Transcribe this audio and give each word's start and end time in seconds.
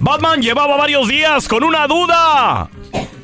Batman 0.00 0.40
llevaba 0.40 0.76
varios 0.76 1.08
días 1.08 1.48
con 1.48 1.64
una 1.64 1.86
duda. 1.86 2.70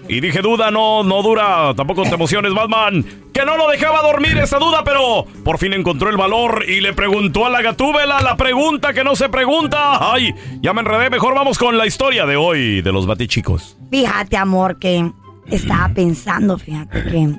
Y 0.08 0.20
dije 0.20 0.42
duda, 0.42 0.70
no, 0.70 1.02
no 1.02 1.22
dura, 1.22 1.72
tampoco 1.74 2.02
te 2.02 2.14
emociones, 2.14 2.52
Batman. 2.52 3.04
Que 3.32 3.44
no 3.44 3.56
lo 3.56 3.70
dejaba 3.70 4.02
dormir 4.02 4.36
esa 4.38 4.58
duda, 4.58 4.84
pero 4.84 5.24
por 5.44 5.58
fin 5.58 5.72
encontró 5.72 6.10
el 6.10 6.16
valor 6.16 6.64
y 6.68 6.80
le 6.80 6.92
preguntó 6.92 7.46
a 7.46 7.50
la 7.50 7.62
gatúbela 7.62 8.20
la 8.20 8.36
pregunta 8.36 8.92
que 8.92 9.02
no 9.02 9.16
se 9.16 9.28
pregunta. 9.28 10.12
Ay, 10.12 10.34
ya 10.60 10.74
me 10.74 10.80
enredé, 10.80 11.10
mejor 11.10 11.34
vamos 11.34 11.58
con 11.58 11.78
la 11.78 11.86
historia 11.86 12.26
de 12.26 12.36
hoy 12.36 12.82
de 12.82 12.92
los 12.92 13.06
batichicos. 13.06 13.78
Fíjate, 13.90 14.36
amor, 14.36 14.78
que 14.78 15.10
estaba 15.46 15.88
pensando, 15.88 16.58
fíjate, 16.58 17.04
que 17.04 17.34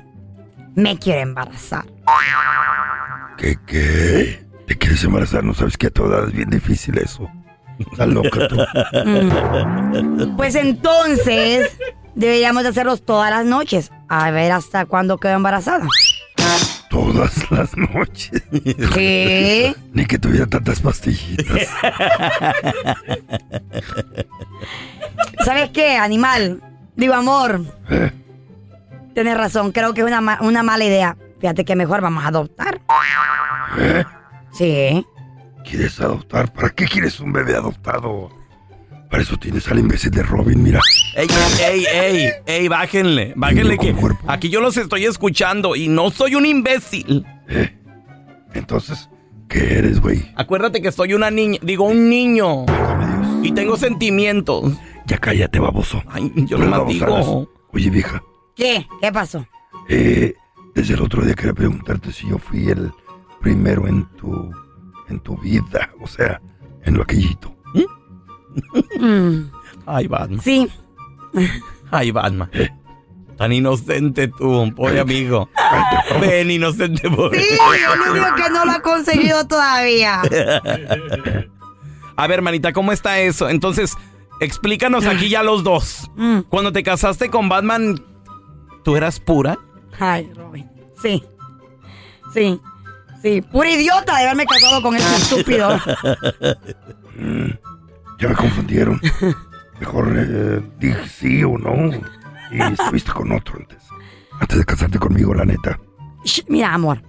me 0.74 0.98
quiero 0.98 1.20
embarazar. 1.20 1.84
¿Qué, 3.38 3.56
qué? 3.66 4.44
¿Te 4.66 4.76
quieres 4.76 5.04
embarazar? 5.04 5.44
¿No 5.44 5.54
sabes 5.54 5.76
que 5.76 5.86
a 5.86 5.90
todas 5.90 6.28
es 6.28 6.32
bien 6.32 6.50
difícil 6.50 6.98
eso? 6.98 7.30
Estás 7.78 8.08
loca 8.08 8.48
tú. 8.48 8.56
Mm. 9.04 10.36
Pues 10.36 10.54
entonces 10.54 11.76
deberíamos 12.14 12.62
de 12.62 12.70
hacerlos 12.70 13.04
todas 13.04 13.30
las 13.30 13.44
noches. 13.44 13.90
A 14.08 14.30
ver 14.30 14.52
hasta 14.52 14.86
cuándo 14.86 15.18
quedo 15.18 15.34
embarazada. 15.34 15.86
Todas 16.90 17.50
las 17.50 17.76
noches. 17.76 18.42
¿Qué? 18.94 19.74
Ni 19.92 20.06
que 20.06 20.18
tuviera 20.18 20.46
tantas 20.46 20.80
pastillitas. 20.80 21.68
¿Sabes 25.44 25.70
qué, 25.70 25.96
animal? 25.96 26.62
Digo, 26.94 27.14
amor. 27.14 27.60
¿Eh? 27.90 28.10
Tienes 29.14 29.36
razón, 29.36 29.72
creo 29.72 29.94
que 29.94 30.00
es 30.02 30.06
una, 30.06 30.20
ma- 30.20 30.38
una 30.40 30.62
mala 30.62 30.84
idea. 30.84 31.16
Fíjate 31.40 31.64
que 31.64 31.76
mejor 31.76 32.00
vamos 32.00 32.24
a 32.24 32.28
adoptar. 32.28 32.80
¿Eh? 33.78 34.04
Sí. 34.52 35.06
¿Quieres 35.68 36.00
adoptar? 36.00 36.52
¿Para 36.52 36.70
qué 36.70 36.86
quieres 36.86 37.18
un 37.20 37.32
bebé 37.32 37.54
adoptado? 37.56 38.30
Para 39.10 39.22
eso 39.22 39.36
tienes 39.36 39.68
al 39.68 39.78
imbécil 39.78 40.10
de 40.10 40.22
Robin, 40.22 40.62
mira. 40.62 40.80
Ey, 41.16 41.28
ey, 41.64 41.84
ey, 41.92 42.30
ey, 42.46 42.68
bájenle, 42.68 43.32
bájenle 43.36 43.78
que 43.78 43.94
aquí 44.26 44.48
yo 44.48 44.60
los 44.60 44.76
estoy 44.76 45.04
escuchando 45.06 45.76
y 45.76 45.88
no 45.88 46.10
soy 46.10 46.34
un 46.34 46.44
imbécil. 46.46 47.24
Entonces, 48.54 49.08
¿qué 49.48 49.78
eres, 49.78 50.00
güey? 50.00 50.22
Acuérdate 50.36 50.80
que 50.82 50.90
soy 50.92 51.14
una 51.14 51.30
niña, 51.30 51.58
digo 51.62 51.84
un 51.84 52.08
niño. 52.08 52.64
Y 53.42 53.52
tengo 53.52 53.76
sentimientos. 53.76 54.72
Ya 55.06 55.18
cállate, 55.18 55.60
baboso. 55.60 56.02
Ay, 56.08 56.32
yo 56.48 56.58
nomás 56.58 56.80
babosadas. 56.80 57.26
digo. 57.26 57.50
Oye, 57.72 57.90
vieja, 57.90 58.22
¿Qué? 58.56 58.86
¿Qué 59.00 59.12
pasó? 59.12 59.46
eh, 59.88 60.34
desde 60.74 60.94
el 60.94 61.02
otro 61.02 61.24
día 61.24 61.34
quería 61.34 61.52
preguntarte 61.54 62.10
si 62.12 62.28
yo 62.28 62.38
fui 62.38 62.68
el 62.68 62.90
primero 63.40 63.86
en 63.86 64.04
tu, 64.16 64.50
en 65.08 65.20
tu 65.20 65.36
vida, 65.38 65.90
o 66.00 66.06
sea, 66.06 66.40
en 66.84 66.94
lo 66.96 67.02
aquellito. 67.02 67.54
Mm, 69.00 69.50
Ay, 69.86 70.06
Batman. 70.06 70.40
sí. 70.40 70.68
Ay, 71.90 72.10
Batman. 72.10 72.50
Tan 73.36 73.52
inocente 73.52 74.28
tú, 74.28 74.72
pobre 74.74 75.00
amigo. 75.00 75.50
Ven, 76.20 76.50
inocente, 76.50 77.10
pobre. 77.10 77.38
Sí, 77.42 77.48
el 77.54 78.10
único 78.12 78.34
que 78.34 78.50
no 78.50 78.64
lo 78.64 78.72
ha 78.72 78.80
conseguido 78.80 79.46
todavía. 79.46 80.22
A 82.16 82.26
ver, 82.26 82.40
manita, 82.40 82.72
¿cómo 82.72 82.92
está 82.92 83.18
eso? 83.20 83.50
Entonces, 83.50 83.94
explícanos 84.40 85.06
aquí 85.06 85.28
ya 85.28 85.42
los 85.42 85.62
dos. 85.64 86.10
Mm. 86.16 86.40
Cuando 86.48 86.72
te 86.72 86.82
casaste 86.82 87.28
con 87.28 87.50
Batman, 87.50 88.02
¿tú 88.84 88.96
eras 88.96 89.20
pura? 89.20 89.58
Ay, 90.00 90.30
Robin. 90.34 90.66
Sí. 91.02 91.22
Sí. 92.32 92.58
Sí. 93.22 93.40
Pura 93.42 93.70
idiota 93.70 94.16
de 94.18 94.24
haberme 94.24 94.46
casado 94.46 94.82
con 94.82 94.94
ese 94.96 95.16
estúpido. 95.16 95.70
Mm, 97.18 97.50
ya 98.20 98.28
me 98.28 98.34
confundieron. 98.34 99.00
Mejor 99.80 100.12
eh, 100.16 100.60
dije 100.78 101.08
sí 101.08 101.44
o 101.44 101.56
no. 101.58 101.90
Y 102.50 102.60
estuviste 102.60 103.10
con 103.12 103.32
otro 103.32 103.56
antes. 103.58 103.78
Antes 104.40 104.58
de 104.58 104.64
casarte 104.64 104.98
conmigo, 104.98 105.34
la 105.34 105.44
neta. 105.44 105.78
Shh, 106.24 106.42
Mira, 106.48 106.74
amor. 106.74 107.02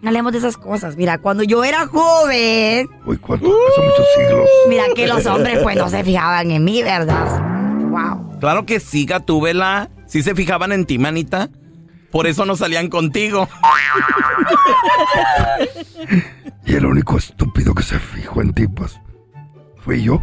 No 0.00 0.08
hablemos 0.10 0.32
de 0.32 0.38
esas 0.38 0.56
cosas. 0.56 0.96
Mira, 0.96 1.18
cuando 1.18 1.42
yo 1.42 1.64
era 1.64 1.86
joven, 1.86 2.88
Uy, 3.04 3.16
¿cuánto? 3.18 3.46
Hace 3.46 3.80
muchos 3.82 4.06
siglos. 4.16 4.48
mira 4.68 4.84
que 4.94 5.06
los 5.08 5.26
hombres 5.26 5.58
pues 5.62 5.76
no 5.76 5.88
se 5.88 6.04
fijaban 6.04 6.50
en 6.52 6.62
mí, 6.64 6.82
¿verdad? 6.82 7.40
Wow. 7.88 8.38
Claro 8.38 8.64
que 8.66 8.78
sí, 8.78 9.06
Gatúbela. 9.06 9.90
Sí 10.06 10.22
se 10.22 10.34
fijaban 10.34 10.70
en 10.72 10.86
ti, 10.86 10.98
manita. 10.98 11.50
Por 12.10 12.26
eso 12.26 12.44
no 12.44 12.56
salían 12.56 12.88
contigo. 12.88 13.48
Y 16.64 16.74
el 16.74 16.86
único 16.86 17.18
estúpido 17.18 17.74
que 17.74 17.82
se 17.82 17.98
fijó 17.98 18.40
en 18.42 18.54
ti, 18.54 18.66
pues, 18.66 19.00
fui 19.84 20.02
yo. 20.02 20.22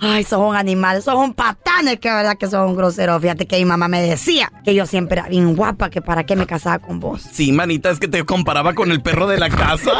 Ay, 0.00 0.24
sos 0.24 0.40
un 0.40 0.56
animal, 0.56 1.00
sos 1.00 1.14
un 1.14 1.32
patán, 1.32 1.86
es 1.86 2.00
que 2.00 2.10
verdad 2.10 2.36
que 2.36 2.48
sos 2.48 2.68
un 2.68 2.76
grosero. 2.76 3.20
Fíjate 3.20 3.46
que 3.46 3.56
mi 3.58 3.64
mamá 3.64 3.86
me 3.86 4.02
decía 4.02 4.52
que 4.64 4.74
yo 4.74 4.84
siempre 4.86 5.20
era 5.20 5.28
bien 5.28 5.54
guapa, 5.54 5.90
que 5.90 6.02
para 6.02 6.24
qué 6.24 6.34
me 6.34 6.46
casaba 6.46 6.80
con 6.80 6.98
vos. 6.98 7.22
Sí, 7.22 7.52
manita, 7.52 7.90
es 7.90 8.00
que 8.00 8.08
te 8.08 8.24
comparaba 8.24 8.74
con 8.74 8.90
el 8.90 9.00
perro 9.00 9.28
de 9.28 9.38
la 9.38 9.48
casa. 9.48 9.92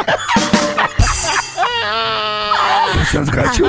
Seas 3.09 3.29
gacho. 3.29 3.63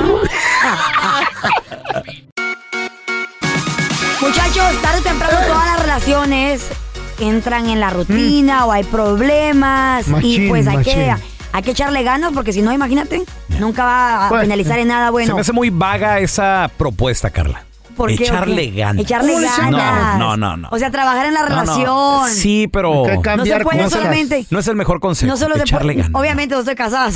Muchachos, 4.21 4.83
tarde 4.83 4.99
o 4.99 5.03
temprano 5.03 5.39
todas 5.47 5.67
las 5.67 5.81
relaciones 5.81 6.71
entran 7.19 7.69
en 7.69 7.81
la 7.81 7.91
rutina 7.91 8.67
o 8.67 8.73
hay 8.73 8.85
problemas 8.85 10.07
y 10.23 10.49
pues 10.49 10.67
hay 10.67 10.83
que, 10.85 11.15
hay 11.53 11.63
que 11.63 11.71
echarle 11.71 12.03
ganas 12.03 12.33
porque 12.33 12.53
si 12.53 12.63
no, 12.63 12.73
imagínate, 12.73 13.23
nunca 13.59 13.85
va 13.85 14.29
a 14.29 14.41
finalizar 14.41 14.79
en 14.79 14.89
nada 14.89 15.07
Se 15.07 15.13
bueno. 15.13 15.35
me 15.35 15.41
hace 15.41 15.53
muy 15.53 15.71
vaga 15.71 16.19
esa 16.21 16.71
propuesta, 16.77 17.31
Carla. 17.31 17.65
¿Por 17.95 18.15
qué, 18.15 18.25
Echarle 18.25 18.71
ganas. 18.71 19.05
Echarle 19.05 19.33
¿Cómo 19.33 19.41
le 19.41 19.47
echan 19.47 19.71
ganas. 19.71 20.19
No, 20.19 20.37
no, 20.37 20.57
no. 20.57 20.69
O 20.71 20.79
sea, 20.79 20.91
trabajar 20.91 21.27
en 21.27 21.35
la 21.35 21.43
No, 21.43 21.49
no. 21.49 21.61
relación. 21.63 22.31
Sí, 22.31 22.69
pero 22.73 23.05
No 23.37 23.45
se 23.45 23.61
puede 23.61 23.85
cosas. 23.85 23.93
solamente. 23.93 24.47
no 24.51 24.59
es 24.59 24.69
el 24.69 24.77
mejor 24.77 25.01
consejo. 25.01 25.31
No 25.31 25.37
solo 25.37 25.57
se 25.57 25.63
echarle 25.63 25.95
ganas. 25.95 26.11
Obviamente 26.15 26.55
no 26.55 26.61
estoy 26.61 26.75
casada. 26.75 27.11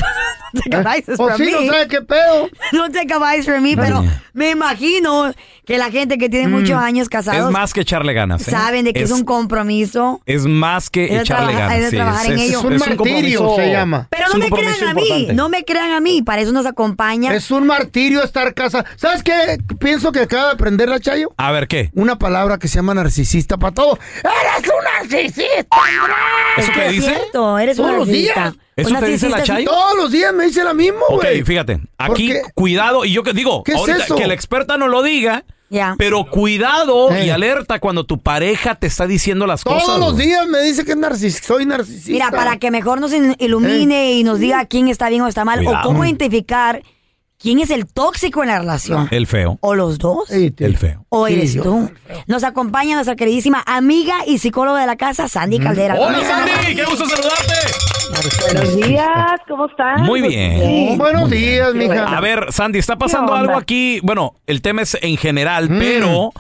no 0.53 0.63
te 0.63 1.17
for 1.17 1.37
sí, 1.37 1.45
me. 1.45 1.53
no 1.53 1.73
sabe 1.73 1.89
qué 1.89 2.03
pedo. 2.03 2.49
No 2.73 2.91
take 2.91 3.13
advice 3.13 3.51
for 3.51 3.61
me, 3.61 3.77
pero 3.77 4.05
me 4.33 4.51
imagino 4.51 5.33
que 5.65 5.79
la 5.79 5.91
gente 5.91 6.17
que 6.17 6.29
tiene 6.29 6.49
muchos 6.49 6.77
años 6.77 7.09
casados 7.09 7.47
Es 7.47 7.53
más 7.53 7.73
que 7.75 7.83
echarle 7.83 8.15
ganas. 8.15 8.47
¿eh? 8.47 8.51
saben 8.51 8.85
de 8.85 8.93
que 8.93 9.03
es, 9.03 9.11
un 9.11 9.25
compromiso. 9.25 10.21
Es 10.27 10.47
más 10.47 10.91
que 10.91 11.19
echarle 11.19 11.53
ganas. 11.53 11.77
es 11.77 11.85
de 11.85 11.91
sí, 11.91 11.97
trabajar 11.97 12.27
en 12.27 12.39
ello. 12.39 12.59
Es 12.59 12.65
un 12.65 12.77
martirio, 12.77 13.57
se 13.57 13.71
llama. 13.71 14.09
Pero 14.11 14.29
no 14.33 14.39
me 14.39 14.51
crean 14.51 14.85
a 14.85 14.95
mí, 14.95 15.29
no 15.35 15.49
me 15.49 15.65
crean 15.65 15.93
a 15.93 16.01
mí, 16.01 16.23
para 16.23 16.43
eso 16.43 16.53
nos 16.53 16.67
acompaña. 16.67 17.35
Es 17.35 17.51
un 17.51 17.67
martirio 17.67 18.23
estar 18.23 18.55
casa. 18.55 18.85
¿Sabes 18.97 19.23
qué? 19.23 19.59
Pienso 19.79 20.13
que 20.13 20.21
acaba 20.21 20.57
de 20.77 20.85
aprender 20.85 20.89
la 20.89 21.01
Chayo. 21.01 21.33
A 21.37 21.51
ver, 21.53 21.67
¿qué? 21.69 21.91
Una 21.95 22.19
palabra 22.19 22.59
que 22.59 22.69
se 22.69 22.77
llama 22.77 22.95
narcisista 22.95 23.57
para 23.57 23.73
todo. 23.75 23.99
¡Eres 24.19 24.69
un 24.69 24.85
narcisista! 24.85 25.77
Es 26.57 26.69
¿Eso 26.69 26.81
es 26.81 26.91
dice? 26.93 27.07
cierto, 27.15 27.59
eres 27.59 27.77
Todos 27.77 27.91
un 27.91 27.97
los 27.99 28.07
narcisista. 28.09 28.41
días. 28.43 28.55
¿Eso 28.77 28.91
Un 28.95 29.01
te 29.01 29.07
dice 29.07 29.29
la 29.29 29.43
Chayo? 29.43 29.69
Todos 29.71 29.97
los 29.97 30.13
días 30.13 30.33
me 30.35 30.45
dice 30.45 30.63
la 30.65 30.75
misma, 30.75 31.01
Ok, 31.09 31.23
güey. 31.23 31.43
fíjate. 31.43 31.81
Aquí, 31.99 32.29
qué? 32.29 32.43
cuidado. 32.55 33.05
Y 33.05 33.13
yo 33.13 33.23
que 33.23 33.33
digo, 33.33 33.63
¿Qué 33.65 33.73
es 33.73 33.79
ahorita 33.79 34.05
eso? 34.05 34.17
que 34.17 34.27
la 34.27 34.35
experta 34.35 34.77
no 34.77 34.89
lo 34.89 35.03
diga. 35.03 35.45
Ya. 35.71 35.97
Pero 35.99 36.25
cuidado 36.31 37.11
y 37.13 37.29
Eh. 37.29 37.33
alerta 37.33 37.79
cuando 37.79 38.05
tu 38.05 38.23
pareja 38.23 38.77
te 38.77 38.87
está 38.87 39.07
diciendo 39.07 39.47
las 39.47 39.65
Todos 39.65 39.83
cosas. 39.85 39.99
los 40.01 40.15
güey. 40.15 40.29
días 40.29 40.47
me 40.47 40.61
dice 40.63 40.83
que 40.85 40.93
es 40.93 40.97
narcis 40.97 41.43
soy 41.45 41.67
narcisista. 41.67 42.11
Mira, 42.11 42.31
para 42.31 42.57
que 42.59 42.71
mejor 42.71 43.01
nos 43.01 43.13
in- 43.13 43.37
ilumine 43.39 44.13
y 44.13 44.25
nos 44.25 44.39
diga 44.39 44.65
quién 44.65 44.89
está 44.89 45.09
bien 45.11 45.21
o 45.23 45.29
está 45.29 45.45
mal, 45.45 45.59
Cuidado. 45.63 45.81
o 45.81 45.83
cómo 45.83 46.05
identificar 46.07 46.83
quién 47.39 47.59
es 47.61 47.71
el 47.71 47.87
tóxico 47.87 48.43
en 48.43 48.49
la 48.49 48.59
relación. 48.59 49.09
El 49.11 49.27
feo. 49.27 49.59
O 49.61 49.75
los 49.75 49.99
dos. 49.99 50.29
Sí. 50.29 50.53
El 50.59 50.77
feo. 50.77 51.05
O 51.09 51.27
Sí, 51.27 51.35
eres 51.35 51.55
yo- 51.55 51.63
tú. 51.63 51.91
Nos 52.27 52.45
acompaña 52.45 52.95
nuestra 52.95 53.17
queridísima 53.17 53.63
amiga 53.67 54.17
y 54.27 54.39
psicóloga 54.39 54.81
de 54.81 54.87
la 54.87 54.97
casa, 54.97 55.29
Sandy 55.29 55.59
Caldera. 55.59 55.95
Hola, 55.95 56.07
¿Cómo 56.07 56.19
estás? 56.19 56.51
Sandy. 56.51 56.75
Qué 56.77 56.85
gusto 56.85 57.07
saludarte. 57.07 57.55
Buenos 58.53 58.77
días, 58.77 59.41
¿cómo 59.47 59.67
están? 59.67 60.03
Muy 60.03 60.23
bien. 60.23 60.99
Buenos 60.99 61.31
días, 61.31 61.73
mija. 61.75 62.17
A 62.17 62.21
ver, 62.21 62.47
Sandy, 62.51 62.79
está 62.79 62.97
pasando 62.97 63.35
algo 63.35 63.57
aquí. 63.57 64.01
Bueno, 64.03 64.35
el 64.47 64.61
tema 64.63 64.83
es 64.83 64.97
en 65.01 65.17
general, 65.17 65.71
Mm. 65.71 65.79
pero 65.79 66.33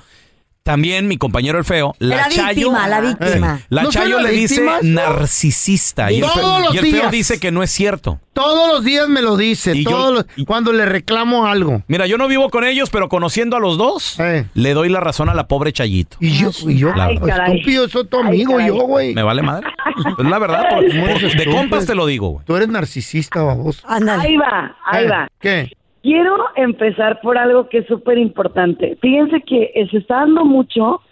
también 0.63 1.09
mi 1.09 1.17
compañero 1.17 1.59
el 1.59 1.65
feo, 1.65 1.95
la, 1.99 2.17
La 2.17 2.29
Chayo. 2.29 2.69
víctima, 2.71 2.89
la 2.89 3.01
víctima. 3.01 3.61
La 3.71 3.83
¿No 3.85 3.91
son 3.93 4.03
Chayo 4.03 4.21
le 4.21 4.31
dice 4.33 4.61
víctimas? 4.61 4.83
narcisista. 4.83 6.13
Y 6.13 6.17
el, 6.17 6.23
Todos 6.23 6.61
los 6.63 6.75
y 6.75 6.79
el 6.79 6.85
feo 6.85 6.93
días. 7.01 7.11
dice 7.11 7.41
que 7.41 7.51
no 7.51 7.63
es 7.63 7.71
cierto. 7.71 8.21
Todos 8.35 8.69
los 8.73 8.85
días 8.85 9.09
me 9.09 9.23
lo 9.23 9.37
dice. 9.37 9.75
Y 9.75 9.85
yo- 9.85 9.91
todos 9.91 10.13
los- 10.15 10.27
y- 10.37 10.45
Cuando 10.45 10.73
le 10.73 10.85
reclamo 10.87 11.47
algo. 11.47 11.83
Mira, 11.89 12.07
yo 12.07 12.19
no 12.19 12.29
vivo 12.29 12.51
con 12.51 12.65
ellos, 12.65 12.91
pero 12.91 13.09
conociendo 13.09 13.57
a 13.57 13.61
los 13.61 13.79
dos, 13.79 14.19
Eh. 14.21 14.47
le 14.55 14.75
doy 14.75 14.89
la 14.89 15.01
razón 15.01 15.29
a 15.29 15.35
la 15.35 15.49
pobre 15.49 15.73
Chayito. 15.73 16.17
Y 16.21 16.33
yo, 16.39 16.51
y 16.67 16.77
yo, 16.79 16.93
Ay, 16.95 17.17
estúpido, 17.55 17.89
soy 17.89 18.07
tu 18.07 18.19
amigo, 18.21 18.61
yo, 18.61 18.75
güey. 18.83 19.15
Me 19.15 19.23
vale 19.23 19.43
madre. 19.43 19.67
Es 20.19 20.25
la 20.25 20.39
verdad. 20.39 20.65
por- 20.71 20.85
de 21.37 21.45
compas 21.51 21.87
te 21.87 21.95
lo 21.95 22.07
digo, 22.07 22.29
güey. 22.29 22.45
Tú 22.47 22.55
eres 22.55 22.69
narcisista, 22.69 23.43
baboso. 23.43 23.83
Ándale. 23.89 24.23
Ahí 24.23 24.37
va, 24.37 24.77
ahí 24.87 25.05
Eh, 25.05 25.09
va. 25.09 25.29
¿Qué? 25.41 25.73
Quiero 26.09 26.37
empezar 26.57 27.21
por 27.21 27.37
algo 27.37 27.69
que 27.69 27.79
es 27.79 27.87
súper 27.87 28.17
importante. 28.17 28.97
Fíjense 29.03 29.43
que 29.43 29.71
se 29.91 29.99
está 29.99 30.21
dando 30.21 30.43
mucho 30.47 31.03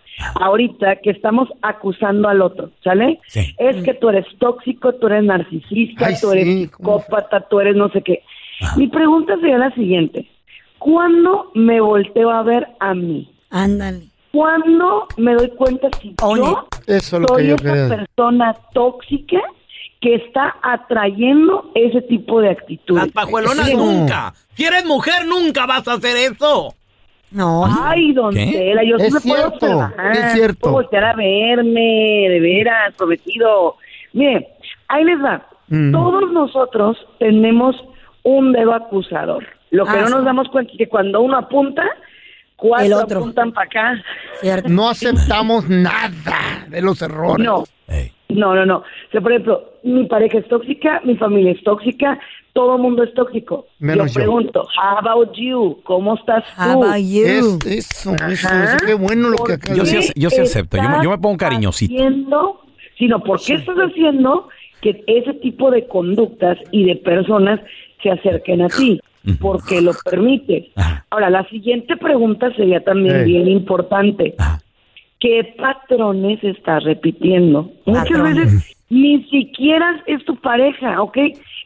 ahorita 0.41 0.97
que 1.03 1.11
estamos 1.11 1.51
acusando 1.61 2.31
al 2.31 2.41
otro, 2.41 2.71
¿sale? 2.83 3.21
Sí. 3.27 3.55
Es 3.59 3.77
que 3.85 3.93
tú 3.93 4.09
eres 4.09 4.25
tóxico, 4.39 4.95
tú 4.95 5.09
eres 5.09 5.25
narcisista, 5.25 6.07
Ay, 6.07 6.15
tú 6.19 6.31
eres 6.31 6.45
sí, 6.45 6.63
psicópata, 6.65 7.41
tú 7.43 7.61
eres 7.61 7.77
no 7.77 7.91
sé 7.91 8.01
qué. 8.01 8.23
Mi 8.79 8.89
pregunta 8.89 9.37
sería 9.37 9.59
la 9.59 9.71
siguiente. 9.73 10.27
¿Cuándo 10.79 11.51
me 11.53 11.79
volteo 11.79 12.31
a 12.31 12.43
ver 12.43 12.67
a 12.81 12.95
mí? 12.95 13.31
Ándale. 13.51 14.07
¿Cuándo 14.33 15.09
me 15.19 15.35
doy 15.35 15.51
cuenta 15.51 15.89
si 16.01 16.15
Oye, 16.23 16.41
yo 16.41 16.67
Eso 16.87 17.17
es 17.17 17.23
lo 17.23 17.29
soy 17.29 17.43
que 17.43 17.49
yo 17.49 17.55
esa 17.57 17.65
quería. 17.65 17.89
persona 17.89 18.55
tóxica 18.73 19.43
que 20.01 20.15
está 20.17 20.55
atrayendo 20.63 21.71
ese 21.75 22.03
tipo 22.03 22.41
de 22.41 22.51
actitudes? 22.51 23.11
pajuelonas 23.13 23.69
Eso. 23.69 23.77
nunca. 23.79 24.35
Si 24.55 24.65
eres 24.65 24.85
mujer, 24.85 25.27
nunca 25.27 25.67
vas 25.67 25.87
a 25.89 25.95
hacer 25.95 26.17
eso. 26.17 26.75
No. 27.31 27.65
Ay, 27.83 28.13
don. 28.13 28.33
Tela, 28.35 28.83
yo 28.85 28.99
sí 28.99 29.07
Es 29.07 29.13
me 29.15 29.21
puedo 29.21 29.49
cierto, 29.49 29.59
trabajar, 29.67 30.17
es 30.17 30.33
cierto. 30.33 30.61
puedo 30.61 30.73
voltear 30.75 31.05
a 31.05 31.15
verme, 31.15 32.27
de 32.31 32.41
veras, 32.41 32.95
prometido. 32.97 33.77
Mire, 34.13 34.49
ahí 34.89 35.05
les 35.05 35.19
va. 35.23 35.47
Mm. 35.69 35.93
Todos 35.93 36.31
nosotros 36.33 36.97
tenemos 37.19 37.75
un 38.23 38.53
dedo 38.53 38.73
acusador. 38.75 39.45
Lo 39.71 39.85
que 39.85 39.91
Ah, 39.91 40.01
no 40.03 40.07
sí. 40.07 40.13
nos 40.15 40.25
damos 40.25 40.49
cuenta 40.51 40.71
es 40.73 40.79
que 40.79 40.89
cuando 40.89 41.21
uno 41.21 41.37
apunta, 41.39 41.83
El 41.83 41.89
cuatro 42.57 42.99
otro. 42.99 43.19
apuntan 43.19 43.53
para 43.53 43.67
acá. 43.67 44.03
Cierto. 44.41 44.69
No 44.73 44.89
aceptamos 44.89 45.69
nada 45.69 46.65
de 46.69 46.81
los 46.81 47.03
errores. 47.03 47.45
No. 47.45 47.65
No, 48.28 48.55
no, 48.55 48.67
no. 48.67 48.78
O 48.78 49.11
sea, 49.12 49.20
por 49.20 49.32
ejemplo, 49.32 49.73
mi 49.84 50.05
pareja 50.06 50.38
es 50.38 50.49
tóxica, 50.49 51.00
mi 51.05 51.17
familia 51.17 51.52
es 51.52 51.62
tóxica, 51.62 52.19
todo 52.52 52.76
el 52.76 52.82
mundo 52.82 53.02
es 53.02 53.12
tóxico. 53.14 53.67
Menos 53.78 54.12
yo. 54.12 54.14
pregunto, 54.14 54.62
how 54.62 54.99
about 54.99 55.34
you? 55.37 55.78
¿Cómo 55.84 56.14
estás 56.14 56.44
tú? 56.56 56.62
How 56.62 56.82
about 56.82 57.05
you? 57.05 57.25
Es- 57.25 57.67
eso, 57.67 58.14
eso, 58.14 58.49
eso, 58.49 58.76
qué 58.87 58.94
bueno 58.94 59.28
lo 59.28 59.37
que 59.37 59.43
¿Por 59.43 59.52
acabas 59.52 59.76
Yo 59.78 59.84
sí, 59.84 60.12
yo 60.17 60.31
sí 60.31 60.40
acepto. 60.40 60.76
Yo 60.76 60.88
me, 60.88 61.05
yo 61.05 61.11
me 61.11 61.19
pongo 61.19 61.37
cariñosito. 61.37 61.94
Haciendo, 61.94 62.61
sino, 62.99 63.23
¿por 63.23 63.40
qué 63.40 63.55
estás 63.55 63.76
haciendo 63.76 64.49
que 64.81 65.05
ese 65.06 65.34
tipo 65.34 65.70
de 65.70 65.87
conductas 65.87 66.58
y 66.73 66.84
de 66.84 66.96
personas 66.96 67.61
se 68.02 68.11
acerquen 68.11 68.62
a 68.62 68.69
ti? 68.69 69.00
Porque 69.40 69.81
lo 69.81 69.93
permite. 70.08 70.70
Ajá. 70.76 71.05
Ahora, 71.11 71.31
la 71.31 71.44
siguiente 71.49 71.96
pregunta 71.96 72.55
sería 72.55 72.82
también 72.84 73.25
bien 73.25 73.49
importante. 73.49 74.34
¿Qué 75.21 75.55
patrones 75.59 76.43
estás 76.45 76.85
repitiendo? 76.85 77.71
Muchas 77.87 78.23
veces 78.23 78.77
ni 78.91 79.25
siquiera 79.25 80.03
es 80.07 80.25
tu 80.25 80.37
pareja, 80.37 81.01
¿ok? 81.03 81.17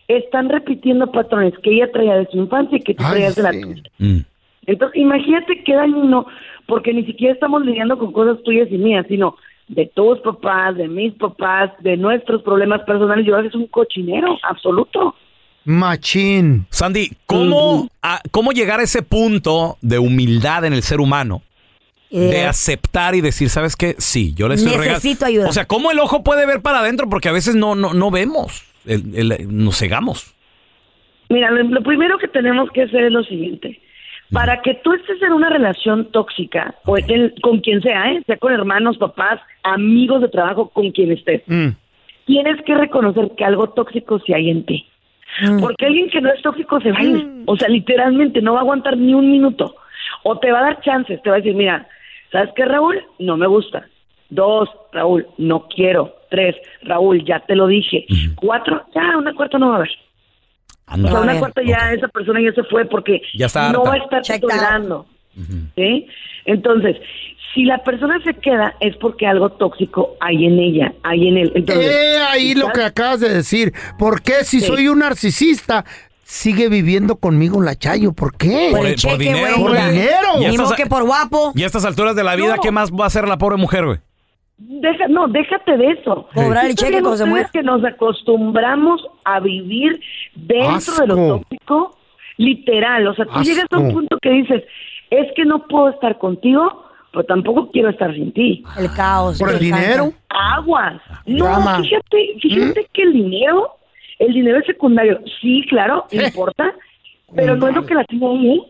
Están 0.08 0.48
repitiendo 0.48 1.10
patrones 1.10 1.54
que 1.62 1.70
ella 1.74 1.90
traía 1.92 2.14
de 2.16 2.26
su 2.30 2.38
infancia 2.38 2.78
y 2.78 2.80
que 2.80 2.94
tú 2.94 3.02
Ay, 3.04 3.10
traías 3.12 3.36
de 3.36 3.42
la 3.42 3.50
tuya. 3.52 3.82
Mm. 3.98 4.18
Entonces, 4.66 5.00
imagínate 5.00 5.62
qué 5.64 5.74
dañino, 5.74 6.26
porque 6.66 6.92
ni 6.92 7.04
siquiera 7.04 7.34
estamos 7.34 7.64
lidiando 7.64 7.98
con 7.98 8.12
cosas 8.12 8.42
tuyas 8.44 8.68
y 8.70 8.78
mías, 8.78 9.06
sino 9.08 9.36
de 9.68 9.86
tus 9.94 10.18
papás, 10.20 10.76
de 10.76 10.88
mis 10.88 11.12
papás, 11.14 11.70
de 11.80 11.96
nuestros 11.96 12.42
problemas 12.42 12.82
personales. 12.82 13.26
Yo 13.26 13.36
es 13.38 13.54
un 13.54 13.66
cochinero 13.66 14.36
absoluto. 14.48 15.14
Machín. 15.64 16.66
Sandy, 16.70 17.10
¿cómo, 17.26 17.88
a- 18.02 18.20
¿cómo 18.30 18.52
llegar 18.52 18.80
a 18.80 18.84
ese 18.84 19.02
punto 19.02 19.76
de 19.80 19.98
humildad 19.98 20.64
en 20.64 20.72
el 20.72 20.82
ser 20.82 21.00
humano? 21.00 21.42
De 22.10 22.44
aceptar 22.44 23.14
y 23.14 23.20
decir, 23.20 23.48
¿sabes 23.50 23.76
qué? 23.76 23.94
Sí, 23.98 24.34
yo 24.34 24.48
le 24.48 24.54
estoy. 24.56 24.76
Necesito 24.76 25.26
ayuda. 25.26 25.48
O 25.48 25.52
sea, 25.52 25.66
¿cómo 25.66 25.90
el 25.92 25.98
ojo 26.00 26.24
puede 26.24 26.44
ver 26.46 26.60
para 26.60 26.80
adentro? 26.80 27.08
Porque 27.08 27.28
a 27.28 27.32
veces 27.32 27.54
no, 27.54 27.74
no, 27.76 27.94
no 27.94 28.10
vemos. 28.10 28.64
El- 28.84 29.14
el- 29.14 29.46
nos 29.64 29.78
cegamos. 29.78 30.34
Mira, 31.28 31.50
lo, 31.50 31.62
lo 31.62 31.82
primero 31.82 32.18
que 32.18 32.26
tenemos 32.28 32.70
que 32.72 32.82
hacer 32.82 33.04
es 33.04 33.12
lo 33.12 33.22
siguiente. 33.22 33.80
Para 34.32 34.62
que 34.62 34.74
tú 34.74 34.92
estés 34.92 35.20
en 35.22 35.32
una 35.32 35.48
relación 35.50 36.10
tóxica, 36.12 36.74
o 36.84 36.96
con 37.42 37.60
quien 37.60 37.82
sea, 37.82 38.12
¿eh? 38.12 38.22
sea 38.26 38.36
con 38.36 38.52
hermanos, 38.52 38.96
papás, 38.98 39.40
amigos 39.64 40.20
de 40.22 40.28
trabajo, 40.28 40.68
con 40.70 40.90
quien 40.92 41.10
estés, 41.12 41.42
Mm. 41.46 41.70
tienes 42.26 42.62
que 42.64 42.74
reconocer 42.76 43.30
que 43.36 43.44
algo 43.44 43.70
tóxico 43.70 44.20
sí 44.20 44.32
hay 44.32 44.50
en 44.50 44.64
ti. 44.66 44.86
mm. 45.42 45.60
Porque 45.60 45.86
alguien 45.86 46.10
que 46.10 46.20
no 46.20 46.32
es 46.32 46.40
tóxico 46.42 46.80
se 46.80 46.90
va 46.92 46.98
a 46.98 47.04
ir. 47.04 47.28
O 47.46 47.56
sea, 47.56 47.68
literalmente 47.68 48.40
no 48.40 48.52
va 48.54 48.58
a 48.58 48.62
aguantar 48.62 48.96
ni 48.96 49.14
un 49.14 49.30
minuto. 49.30 49.74
O 50.24 50.38
te 50.38 50.50
va 50.52 50.58
a 50.60 50.62
dar 50.62 50.80
chances, 50.80 51.20
te 51.22 51.30
va 51.30 51.36
a 51.36 51.38
decir, 51.38 51.54
mira, 51.54 51.88
¿sabes 52.32 52.50
qué, 52.56 52.64
Raúl? 52.64 53.02
No 53.18 53.36
me 53.36 53.46
gusta. 53.46 53.86
Dos, 54.28 54.68
Raúl, 54.92 55.26
no 55.38 55.66
quiero. 55.68 56.14
Tres, 56.30 56.54
Raúl, 56.82 57.24
ya 57.24 57.40
te 57.40 57.56
lo 57.56 57.66
dije. 57.66 58.06
Cuatro, 58.36 58.84
ya, 58.94 59.16
una 59.18 59.34
cuarta 59.34 59.58
no 59.58 59.68
va 59.68 59.74
a 59.74 59.76
haber. 59.78 59.90
O 60.86 60.92
Anda. 60.94 61.10
sea, 61.10 61.20
una 61.20 61.38
cuarta 61.38 61.62
ya 61.64 61.92
esa 61.92 62.08
persona 62.08 62.40
ya 62.40 62.52
se 62.52 62.62
fue 62.64 62.84
porque 62.84 63.20
Ya 63.34 63.46
está 63.46 63.72
no 63.72 63.82
va 63.84 63.94
a 63.94 63.96
estar 63.98 64.22
tolerando. 64.40 65.06
¿Sí? 65.76 66.06
Entonces, 66.44 66.96
si 67.54 67.64
la 67.64 67.78
persona 67.78 68.20
se 68.24 68.34
queda 68.34 68.74
es 68.80 68.96
porque 68.96 69.26
algo 69.26 69.50
tóxico 69.50 70.16
hay 70.20 70.44
en 70.46 70.58
ella, 70.58 70.92
hay 71.02 71.28
en 71.28 71.38
él. 71.38 71.52
Entonces, 71.54 71.86
Eh, 71.90 72.18
ahí 72.28 72.54
lo 72.54 72.68
que 72.70 72.82
acabas 72.82 73.20
de 73.20 73.28
decir. 73.34 73.72
¿Por 73.98 74.22
qué 74.22 74.44
si 74.44 74.60
Sí. 74.60 74.66
soy 74.66 74.88
un 74.88 75.00
narcisista 75.00 75.84
sigue 76.30 76.68
viviendo 76.68 77.16
conmigo 77.16 77.60
la 77.60 77.74
Chayo? 77.74 78.12
¿Por 78.12 78.36
qué? 78.36 78.68
Por 78.70 78.86
el 78.86 78.94
por 79.02 79.18
dinero, 79.18 79.58
güey. 79.58 79.74
Por 79.74 79.90
dinero. 79.90 80.28
Ni 80.38 80.56
modo 80.56 80.74
que 80.76 80.86
por 80.86 81.04
guapo. 81.04 81.52
Y 81.56 81.64
a 81.64 81.66
estas 81.66 81.84
alturas 81.84 82.14
de 82.14 82.22
la 82.22 82.36
vida, 82.36 82.56
No. 82.56 82.62
¿qué 82.62 82.70
más 82.70 82.92
va 82.92 83.04
a 83.04 83.06
hacer 83.08 83.26
la 83.26 83.36
pobre 83.36 83.56
mujer, 83.56 83.84
güey? 83.84 83.98
deja, 84.58 85.08
no, 85.08 85.26
déjate 85.26 85.76
de 85.76 85.90
eso. 85.92 86.28
Cobrar 86.34 86.66
el 86.66 86.74
cheque 86.76 87.00
cuando 87.00 87.16
se 87.16 87.24
muera. 87.24 87.48
que 87.52 87.62
nos 87.62 87.84
acostumbramos 87.84 89.00
a 89.24 89.40
vivir 89.40 89.98
dentro 90.36 90.94
de 91.00 91.06
lo 91.08 91.16
tóxico, 91.16 91.98
literal. 92.36 93.08
O 93.08 93.14
sea, 93.14 93.24
tú 93.24 93.42
llegas 93.42 93.64
a 93.70 93.78
un 93.78 93.92
punto 93.92 94.18
que 94.22 94.30
dices, 94.30 94.62
es 95.10 95.26
que 95.34 95.44
no 95.44 95.66
puedo 95.66 95.88
estar 95.90 96.16
contigo 96.18 96.84
pero 97.12 97.24
tampoco 97.24 97.68
quiero 97.72 97.90
estar 97.90 98.14
sin 98.14 98.32
ti. 98.32 98.62
El 98.78 98.92
caos. 98.92 99.38
¿Por 99.38 99.50
el 99.50 99.58
dinero? 99.58 100.12
Aguas. 100.28 101.00
No, 101.26 101.44
Drama. 101.44 101.78
¿Mm? 101.80 101.82
fíjate, 101.82 102.36
fíjate 102.40 102.86
que 102.92 103.02
el 103.02 103.12
dinero, 103.14 103.76
el 104.20 104.32
dinero 104.32 104.58
es 104.58 104.66
secundario. 104.66 105.20
Sí, 105.40 105.66
claro, 105.68 106.06
importa, 106.12 106.72
pero 107.34 107.56
no 107.56 107.66
es 107.68 107.74
lo 107.74 107.84
que 107.84 107.94
la 107.94 108.04
tiene 108.04 108.26
ahí. 108.26 108.62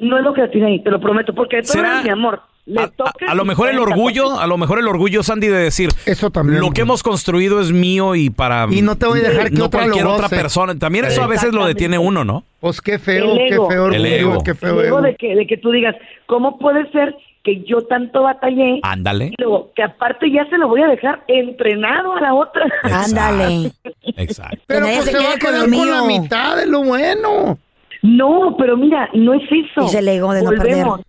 No 0.00 0.16
es 0.18 0.22
lo 0.24 0.32
que 0.32 0.42
la 0.42 0.50
tiene 0.50 0.68
ahí, 0.68 0.82
te 0.82 0.90
lo 0.90 1.00
prometo, 1.00 1.34
porque 1.34 1.56
de 1.56 1.62
todas 1.62 1.72
¿Será- 1.72 1.88
maneras, 1.88 2.04
mi 2.04 2.10
amor, 2.10 2.40
le 2.66 2.82
A, 2.82 2.90
a 3.28 3.34
lo 3.34 3.44
mejor 3.44 3.68
el 3.70 3.78
orgullo, 3.80 4.38
a 4.38 4.46
lo 4.46 4.56
mejor 4.58 4.78
el 4.78 4.86
orgullo, 4.86 5.22
Sandy, 5.24 5.48
de 5.48 5.56
decir, 5.56 5.88
Eso 6.06 6.30
también. 6.30 6.60
lo 6.60 6.70
que 6.70 6.82
hemos 6.82 7.02
construido 7.02 7.60
es 7.60 7.72
mío 7.72 8.14
y 8.14 8.30
para 8.30 8.66
Y 8.70 8.82
no 8.82 8.96
te 8.96 9.06
voy 9.06 9.20
a 9.20 9.30
dejar 9.30 9.48
que 9.50 9.56
no 9.56 9.64
otra 9.64 9.80
lo 9.80 9.92
cualquier 9.92 10.06
otra 10.06 10.28
persona. 10.28 10.78
También 10.78 11.06
eso 11.06 11.22
a 11.22 11.26
veces 11.26 11.52
lo 11.52 11.66
detiene 11.66 11.98
uno, 11.98 12.24
¿no? 12.24 12.44
Pues 12.60 12.80
qué 12.80 12.98
feo, 13.00 13.32
El 13.32 13.38
qué 13.38 13.54
ego. 13.54 13.70
feo 13.70 13.86
El 13.88 14.04
ego. 14.06 14.42
qué 14.44 14.54
feo 14.54 14.74
Luego 14.74 14.98
ego. 14.98 15.02
de 15.02 15.16
que, 15.16 15.34
de 15.34 15.46
que 15.46 15.56
tú 15.56 15.70
digas, 15.72 15.96
¿cómo 16.26 16.58
puede 16.58 16.88
ser 16.92 17.16
que 17.48 17.64
yo 17.64 17.80
tanto 17.82 18.24
batallé? 18.24 18.80
Ándale. 18.82 19.32
Y 19.38 19.42
luego, 19.42 19.72
que 19.74 19.82
aparte 19.82 20.30
ya 20.30 20.44
se 20.50 20.58
lo 20.58 20.68
voy 20.68 20.82
a 20.82 20.88
dejar 20.88 21.24
entrenado 21.28 22.14
a 22.14 22.20
la 22.20 22.34
otra. 22.34 22.66
Ándale. 22.82 23.72
Exacto. 24.16 24.58
Pero 24.66 24.86
pues 24.86 25.04
se 25.04 25.12
se 25.12 25.16
va 25.16 25.22
a 25.22 25.38
con 25.38 25.38
quedar 25.38 25.64
con 25.64 25.90
la 25.90 26.02
mitad 26.02 26.56
de 26.56 26.66
lo 26.66 26.82
bueno. 26.82 27.58
No, 28.02 28.54
pero 28.58 28.76
mira, 28.76 29.08
no 29.14 29.32
es 29.32 29.42
eso. 29.50 29.86
Es 29.86 29.94
el 29.94 30.08
ego 30.08 30.34
de 30.34 30.42
no 30.42 30.50
Volvemos. 30.50 30.98
perder. 30.98 31.06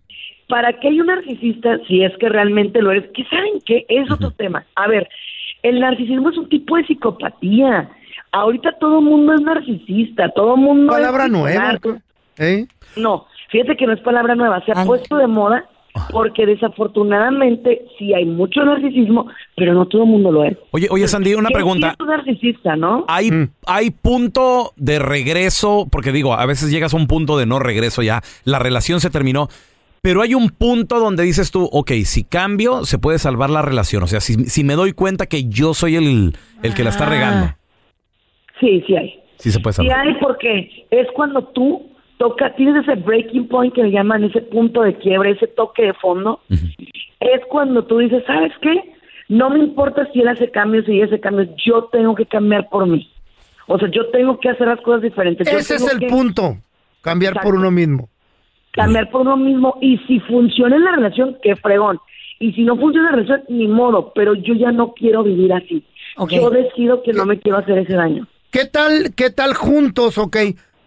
¿Para 0.47 0.79
qué 0.79 0.87
hay 0.87 1.01
un 1.01 1.07
narcisista 1.07 1.77
si 1.87 2.03
es 2.03 2.11
que 2.17 2.29
realmente 2.29 2.81
lo 2.81 2.91
eres? 2.91 3.09
¿Qué 3.13 3.23
saben 3.25 3.59
qué? 3.65 3.85
Es 3.89 4.09
otro 4.09 4.31
tema. 4.31 4.65
A 4.75 4.87
ver, 4.87 5.07
el 5.61 5.79
narcisismo 5.79 6.29
es 6.29 6.37
un 6.37 6.47
tipo 6.47 6.77
de 6.77 6.85
psicopatía. 6.85 7.89
Ahorita 8.31 8.71
todo 8.79 8.99
el 8.99 9.05
mundo 9.05 9.33
es 9.33 9.41
narcisista, 9.41 10.29
todo 10.29 10.55
el 10.55 10.61
mundo 10.61 10.93
Palabra 10.93 11.25
es 11.25 11.31
nueva. 11.31 11.79
¿eh? 12.37 12.65
No, 12.95 13.27
fíjate 13.49 13.75
que 13.75 13.85
no 13.85 13.93
es 13.93 13.99
palabra 13.99 14.35
nueva, 14.35 14.63
se 14.65 14.71
ha 14.71 14.85
puesto 14.85 15.17
de 15.17 15.27
moda 15.27 15.67
porque 16.11 16.45
desafortunadamente 16.45 17.85
sí 17.97 18.13
hay 18.13 18.25
mucho 18.25 18.63
narcisismo, 18.63 19.27
pero 19.55 19.73
no 19.73 19.87
todo 19.87 20.03
el 20.03 20.09
mundo 20.09 20.31
lo 20.31 20.43
es. 20.43 20.57
Oye, 20.71 20.87
oye, 20.89 21.07
Sandy, 21.07 21.33
una 21.35 21.49
¿Qué 21.49 21.53
pregunta. 21.55 21.89
es 21.89 21.99
un 21.99 22.07
narcisista, 22.07 22.75
no? 22.75 23.05
¿Hay, 23.07 23.29
¿Hay 23.67 23.91
punto 23.91 24.71
de 24.75 24.99
regreso? 24.99 25.87
Porque 25.91 26.11
digo, 26.11 26.33
a 26.33 26.45
veces 26.45 26.71
llegas 26.71 26.93
a 26.93 26.97
un 26.97 27.07
punto 27.07 27.37
de 27.37 27.45
no 27.45 27.59
regreso 27.59 28.01
ya, 28.01 28.21
la 28.45 28.59
relación 28.59 28.99
se 28.99 29.09
terminó, 29.09 29.47
pero 30.01 30.21
hay 30.21 30.33
un 30.33 30.49
punto 30.49 30.99
donde 30.99 31.23
dices 31.23 31.51
tú, 31.51 31.67
ok, 31.71 31.91
si 32.05 32.23
cambio, 32.23 32.85
se 32.85 32.99
puede 32.99 33.19
salvar 33.19 33.49
la 33.49 33.61
relación. 33.61 34.03
O 34.03 34.07
sea, 34.07 34.21
si, 34.21 34.35
si 34.45 34.63
me 34.63 34.75
doy 34.75 34.93
cuenta 34.93 35.25
que 35.25 35.49
yo 35.49 35.73
soy 35.73 35.95
el, 35.97 36.33
el 36.63 36.73
que 36.73 36.83
la 36.83 36.89
está 36.91 37.05
regando, 37.05 37.53
Sí, 38.59 38.83
sí 38.87 38.95
hay. 38.95 39.19
sí 39.37 39.51
se 39.51 39.59
puede 39.59 39.73
Sí 39.73 39.77
salvar. 39.87 39.99
hay 40.07 40.13
porque 40.19 40.85
es 40.91 41.07
cuando 41.15 41.43
tú 41.53 41.87
toca, 42.19 42.53
tienes 42.55 42.83
ese 42.83 42.95
breaking 42.95 43.47
point 43.47 43.73
que 43.73 43.81
le 43.81 43.91
llaman 43.91 44.25
ese 44.25 44.41
punto 44.41 44.83
de 44.83 44.93
quiebre, 44.95 45.31
ese 45.31 45.47
toque 45.47 45.83
de 45.83 45.93
fondo. 45.93 46.41
Es 47.19 47.41
cuando 47.49 47.85
tú 47.85 47.97
dices, 47.97 48.23
¿sabes 48.27 48.51
qué? 48.61 48.93
No 49.29 49.49
me 49.49 49.59
importa 49.59 50.07
si 50.11 50.21
él 50.21 50.27
hace 50.27 50.51
cambios 50.51 50.87
y 50.87 50.97
ella 50.97 51.05
hace 51.05 51.19
cambios, 51.19 51.47
yo 51.65 51.85
tengo 51.85 52.15
que 52.15 52.25
cambiar 52.25 52.69
por 52.69 52.85
mí. 52.85 53.09
O 53.67 53.79
sea, 53.79 53.89
yo 53.89 54.09
tengo 54.09 54.39
que 54.39 54.49
hacer 54.49 54.67
las 54.67 54.81
cosas 54.81 55.01
diferentes. 55.01 55.49
Yo 55.49 55.57
Ese 55.57 55.75
es 55.75 55.91
el 55.91 55.99
que 55.99 56.07
punto. 56.07 56.57
Cambiar 57.01 57.39
por 57.41 57.55
uno 57.55 57.71
mismo. 57.71 58.09
Cambiar 58.71 59.09
por 59.09 59.21
uno 59.21 59.37
mismo. 59.37 59.77
Y 59.81 59.97
si 59.99 60.19
funciona 60.21 60.75
en 60.75 60.83
la 60.83 60.91
relación, 60.91 61.37
qué 61.41 61.55
fregón. 61.55 61.99
Y 62.39 62.51
si 62.53 62.63
no 62.63 62.75
funciona 62.75 63.09
en 63.09 63.15
la 63.15 63.21
relación, 63.21 63.43
ni 63.47 63.67
modo. 63.67 64.11
Pero 64.13 64.33
yo 64.33 64.55
ya 64.55 64.71
no 64.71 64.93
quiero 64.93 65.23
vivir 65.23 65.53
así. 65.53 65.85
Yo 66.29 66.49
decido 66.49 67.03
que 67.03 67.13
no 67.13 67.25
me 67.25 67.39
quiero 67.39 67.59
hacer 67.59 67.77
ese 67.77 67.93
daño. 67.93 68.27
¿Qué 68.51 68.65
tal, 68.65 69.13
qué 69.15 69.29
tal 69.29 69.53
juntos? 69.53 70.17
Ok, 70.17 70.37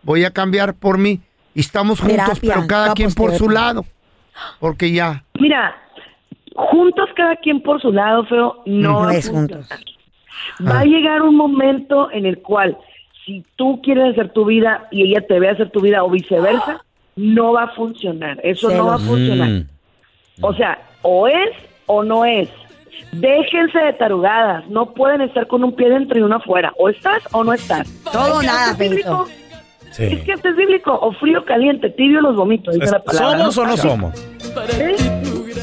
voy 0.03 0.25
a 0.25 0.31
cambiar 0.31 0.75
por 0.75 0.99
mí. 0.99 1.21
Y 1.55 1.61
estamos 1.61 2.01
juntos, 2.01 2.17
Terapia, 2.41 2.55
pero 2.55 2.67
cada 2.67 2.95
quien 2.95 3.13
por 3.13 3.35
su 3.35 3.49
lado. 3.49 3.85
Porque 4.59 4.91
ya. 4.93 5.25
Mira, 5.39 5.77
juntos 6.55 7.09
cada 7.15 7.37
quien 7.37 7.63
por 7.63 7.81
su 7.81 7.93
lado, 7.93 8.25
feo, 8.25 8.63
no, 8.67 8.93
No 8.93 9.01
va 9.01 9.11
a 9.11 9.15
es 9.15 9.31
funcionar. 9.31 9.69
juntos. 9.69 9.87
Va 10.67 10.81
a 10.81 10.85
llegar 10.85 11.23
un 11.23 11.37
momento 11.37 12.11
en 12.11 12.25
el 12.27 12.39
cual, 12.39 12.77
si 13.25 13.45
tú 13.57 13.81
quieres 13.83 14.13
hacer 14.13 14.33
tu 14.33 14.45
vida 14.47 14.89
y 14.91 15.03
ella 15.11 15.27
te 15.27 15.39
ve 15.39 15.51
hacer 15.51 15.71
tu 15.71 15.81
vida 15.81 16.03
o 16.03 16.11
viceversa, 16.11 16.85
no 17.17 17.53
va 17.53 17.65
a 17.65 17.69
funcionar. 17.69 18.41
Eso 18.43 18.71
no 18.71 18.87
va 18.87 18.95
a 18.95 18.99
funcionar. 18.99 19.49
Mm. 19.49 19.67
O 20.41 20.55
sea, 20.55 20.79
o 21.03 21.29
es 21.29 21.51
o 21.87 22.03
no 22.03 22.25
es. 22.25 22.49
Déjense 23.13 23.79
de 23.79 23.93
tarugadas. 23.93 24.67
No 24.69 24.95
pueden 24.95 25.21
estar 25.21 25.47
con 25.47 25.63
un 25.63 25.77
pie 25.77 25.91
dentro 25.91 26.19
y 26.19 26.23
uno 26.23 26.37
afuera. 26.37 26.73
O 26.79 26.89
estás 26.89 27.23
o 27.33 27.45
no 27.45 27.53
estás. 27.53 27.87
Todo 28.11 28.43
nada. 28.43 28.75
Sí. 29.93 30.05
Es 30.05 30.21
que 30.25 30.33
hasta 30.33 30.49
es 30.49 30.57
bíblico. 30.57 30.93
O 31.01 31.13
frío, 31.15 31.45
caliente, 31.45 31.91
tibio 31.91 32.21
los 32.21 32.35
vomitos. 32.37 32.75
Dice 32.75 32.91
la 32.91 33.03
palabra, 33.03 33.39
¿Somos 33.39 33.59
o 33.59 33.67
no 33.67 33.77
somos? 33.77 34.19
¿Sí? 34.71 35.11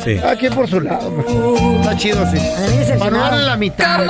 Sí. 0.04 0.20
Quien 0.40 0.54
por 0.54 0.68
su 0.68 0.80
lado. 0.80 1.12
Está 1.82 1.98
chido 1.98 2.22
así. 2.24 2.38
Para 2.98 3.12
no 3.12 3.18
darle 3.20 3.44
la 3.46 3.58
mitad. 3.58 4.06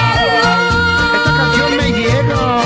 Esta 0.00 1.32
canción 1.36 1.76
me 1.76 1.90
llega. 1.92 2.60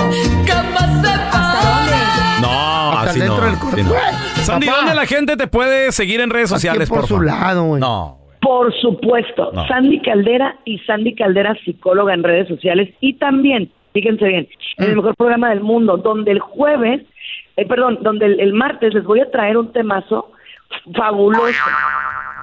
¿Hasta 1.33 1.61
dónde? 1.63 2.41
No, 2.41 2.93
Hasta 2.93 3.11
así 3.11 3.21
dentro 3.21 3.37
no. 3.41 3.47
del 3.47 3.59
corazón. 3.59 3.89
no. 3.89 4.45
Sandy. 4.45 4.67
¿dónde 4.67 4.95
la 4.95 5.07
gente 5.07 5.37
te 5.37 5.47
puede 5.47 5.91
seguir 5.93 6.21
en 6.21 6.31
redes 6.31 6.51
sociales, 6.51 6.89
por 6.89 7.01
por 7.01 7.09
su 7.09 7.15
favor? 7.15 7.27
lado, 7.27 7.65
güey. 7.65 7.81
No. 7.81 8.19
Por 8.45 8.73
supuesto, 8.81 9.51
No. 9.55 9.67
Sandy 9.67 10.01
Caldera 10.03 10.57
y 10.65 10.79
Sandy 10.81 11.15
Caldera, 11.15 11.57
psicóloga 11.65 12.13
en 12.15 12.23
redes 12.23 12.47
sociales. 12.49 12.91
Y 13.01 13.15
también, 13.15 13.71
fíjense 13.95 14.25
bien, 14.27 14.49
en 14.79 14.87
Mm. 14.87 14.91
el 14.91 14.97
mejor 14.97 15.17
programa 15.17 15.49
del 15.51 15.61
mundo, 15.61 15.97
donde 15.97 16.31
el 16.33 16.41
jueves, 16.41 17.03
eh, 17.57 17.67
perdón, 17.67 17.99
donde 18.03 18.27
el, 18.27 18.41
el 18.41 18.53
martes 18.53 18.93
les 18.93 19.05
voy 19.05 19.21
a 19.21 19.31
traer 19.31 19.57
un 19.57 19.73
temazo 19.73 20.31
fabuloso. 20.95 21.53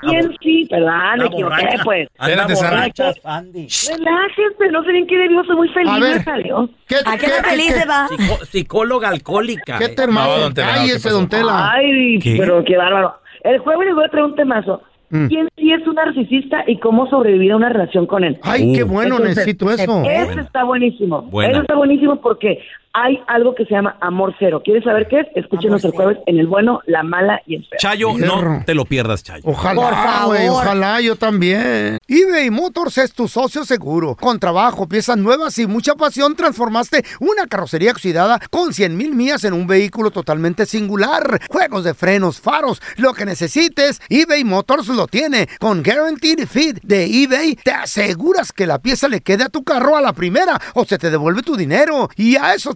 Y 0.04 0.16
en 0.16 0.36
sí, 0.42 0.68
¿verdad? 0.72 1.16
Me 1.18 1.26
equivoqué, 1.26 1.68
pues. 1.84 2.08
Sandy. 2.18 3.68
Relájense, 3.90 4.72
no 4.72 4.84
sé 4.84 4.92
bien 4.94 5.06
qué 5.08 5.18
debió, 5.18 5.44
soy 5.44 5.56
muy 5.56 5.70
feliz, 5.70 5.92
A 5.92 6.00
ver. 6.00 6.18
me 6.18 6.24
salió. 6.24 6.70
¿Qué, 6.88 6.96
¿A 7.06 7.18
qué 7.18 7.28
tan 7.28 7.44
feliz 7.46 7.74
se 7.74 7.86
va? 7.88 8.08
psicóloga 8.46 9.10
alcohólica. 9.10 9.78
¿Qué 9.78 9.90
temazo? 9.90 10.38
No, 10.38 10.40
don 10.46 10.54
¿qué 10.56 10.62
pasó? 10.64 11.10
don 11.12 11.30
Tela. 11.30 11.72
Ay, 11.74 12.18
¿Qué? 12.20 12.36
pero 12.40 12.64
qué 12.64 12.78
bárbaro. 12.78 13.16
El 13.44 13.60
jueves 13.60 13.86
les 13.88 13.96
voy 13.96 14.06
a 14.06 14.10
traer 14.10 14.26
un 14.26 14.36
temazo. 14.36 14.82
Mm. 15.12 15.28
¿Quién 15.28 15.50
sí 15.58 15.72
es 15.74 15.86
un 15.86 15.96
narcisista 15.96 16.64
y 16.68 16.80
cómo 16.80 17.08
sobrevivir 17.10 17.52
a 17.52 17.58
una 17.58 17.70
relación 17.70 18.08
con 18.08 18.24
él? 18.24 18.40
Ay, 18.44 18.74
qué 18.74 18.84
Uh. 18.84 18.88
bueno, 18.88 19.16
Entonces, 19.18 19.38
necesito 19.38 19.70
eso. 19.70 20.04
Eso 20.10 20.40
está 20.40 20.64
buenísimo. 20.64 21.22
Buena. 21.24 21.52
Eso 21.52 21.62
está 21.62 21.76
buenísimo 21.76 22.22
porque 22.22 22.60
hay 22.94 23.22
algo 23.28 23.56
que 23.56 23.66
se 23.66 23.74
llama 23.74 23.98
amor 24.02 24.36
cero. 24.38 24.62
¿Quieres 24.64 24.84
saber 24.84 25.08
qué 25.08 25.22
es? 25.22 25.28
Escúchenos 25.36 25.84
Amor 25.84 25.94
el 25.94 25.98
jueves 25.98 26.18
en 26.26 26.40
el 26.40 26.48
bueno, 26.48 26.82
la 26.86 27.04
mala 27.04 27.42
y 27.46 27.56
el 27.56 27.66
feo. 27.66 27.78
Chayo, 27.80 28.18
no 28.18 28.64
te 28.66 28.74
lo 28.76 28.86
pierdas, 28.86 29.24
Chayo. 29.24 29.44
Por 29.44 29.54
Ojalá, 29.54 29.90
favor. 29.90 30.36
güey, 30.36 30.50
ojalá 30.50 31.02
yo 31.02 31.16
también. 31.16 31.98
eBay 32.08 32.50
Motors 32.50 32.98
es 32.98 33.14
tu 33.14 33.28
socio 33.28 33.64
seguro. 33.66 34.16
Con 34.16 34.40
trabajo, 34.40 34.88
piezas 34.88 35.18
nuevas 35.18 35.58
y 35.60 35.68
mucha 35.68 35.96
pasión, 35.96 36.36
transformaste 36.36 37.04
una 37.20 37.48
carrocería 37.48 37.92
oxidada 37.92 38.40
con 38.50 38.74
100 38.74 38.98
mil 38.98 39.16
millas 39.16 39.44
en 39.44 39.54
un 39.54 39.68
vehículo 39.68 40.12
totalmente 40.12 40.66
singular. 40.66 41.42
Juegos 41.50 41.84
de 41.84 41.94
frenos, 41.94 42.42
faros, 42.42 42.82
lo 42.98 43.14
que 43.14 43.26
necesites, 43.26 44.02
eBay 44.10 44.44
Motors 44.44 44.88
lo 44.90 45.08
tiene. 45.08 45.48
Con 45.60 45.84
Guaranteed 45.84 46.46
Fit 46.48 46.80
de 46.84 47.06
eBay, 47.06 47.56
te 47.64 47.72
aseguras 47.72 48.52
que 48.52 48.68
la 48.68 48.80
pieza 48.80 49.08
le 49.08 49.22
quede 49.22 49.46
a 49.46 49.50
tu 49.50 49.64
carro 49.64 49.96
a 49.96 50.02
la 50.02 50.14
primera 50.14 50.60
o 50.76 50.84
se 50.86 50.98
te 50.98 51.10
devuelve 51.10 51.42
tu 51.42 51.56
dinero. 51.56 52.10
Y 52.18 52.36
a 52.36 52.54
esos 52.54 52.76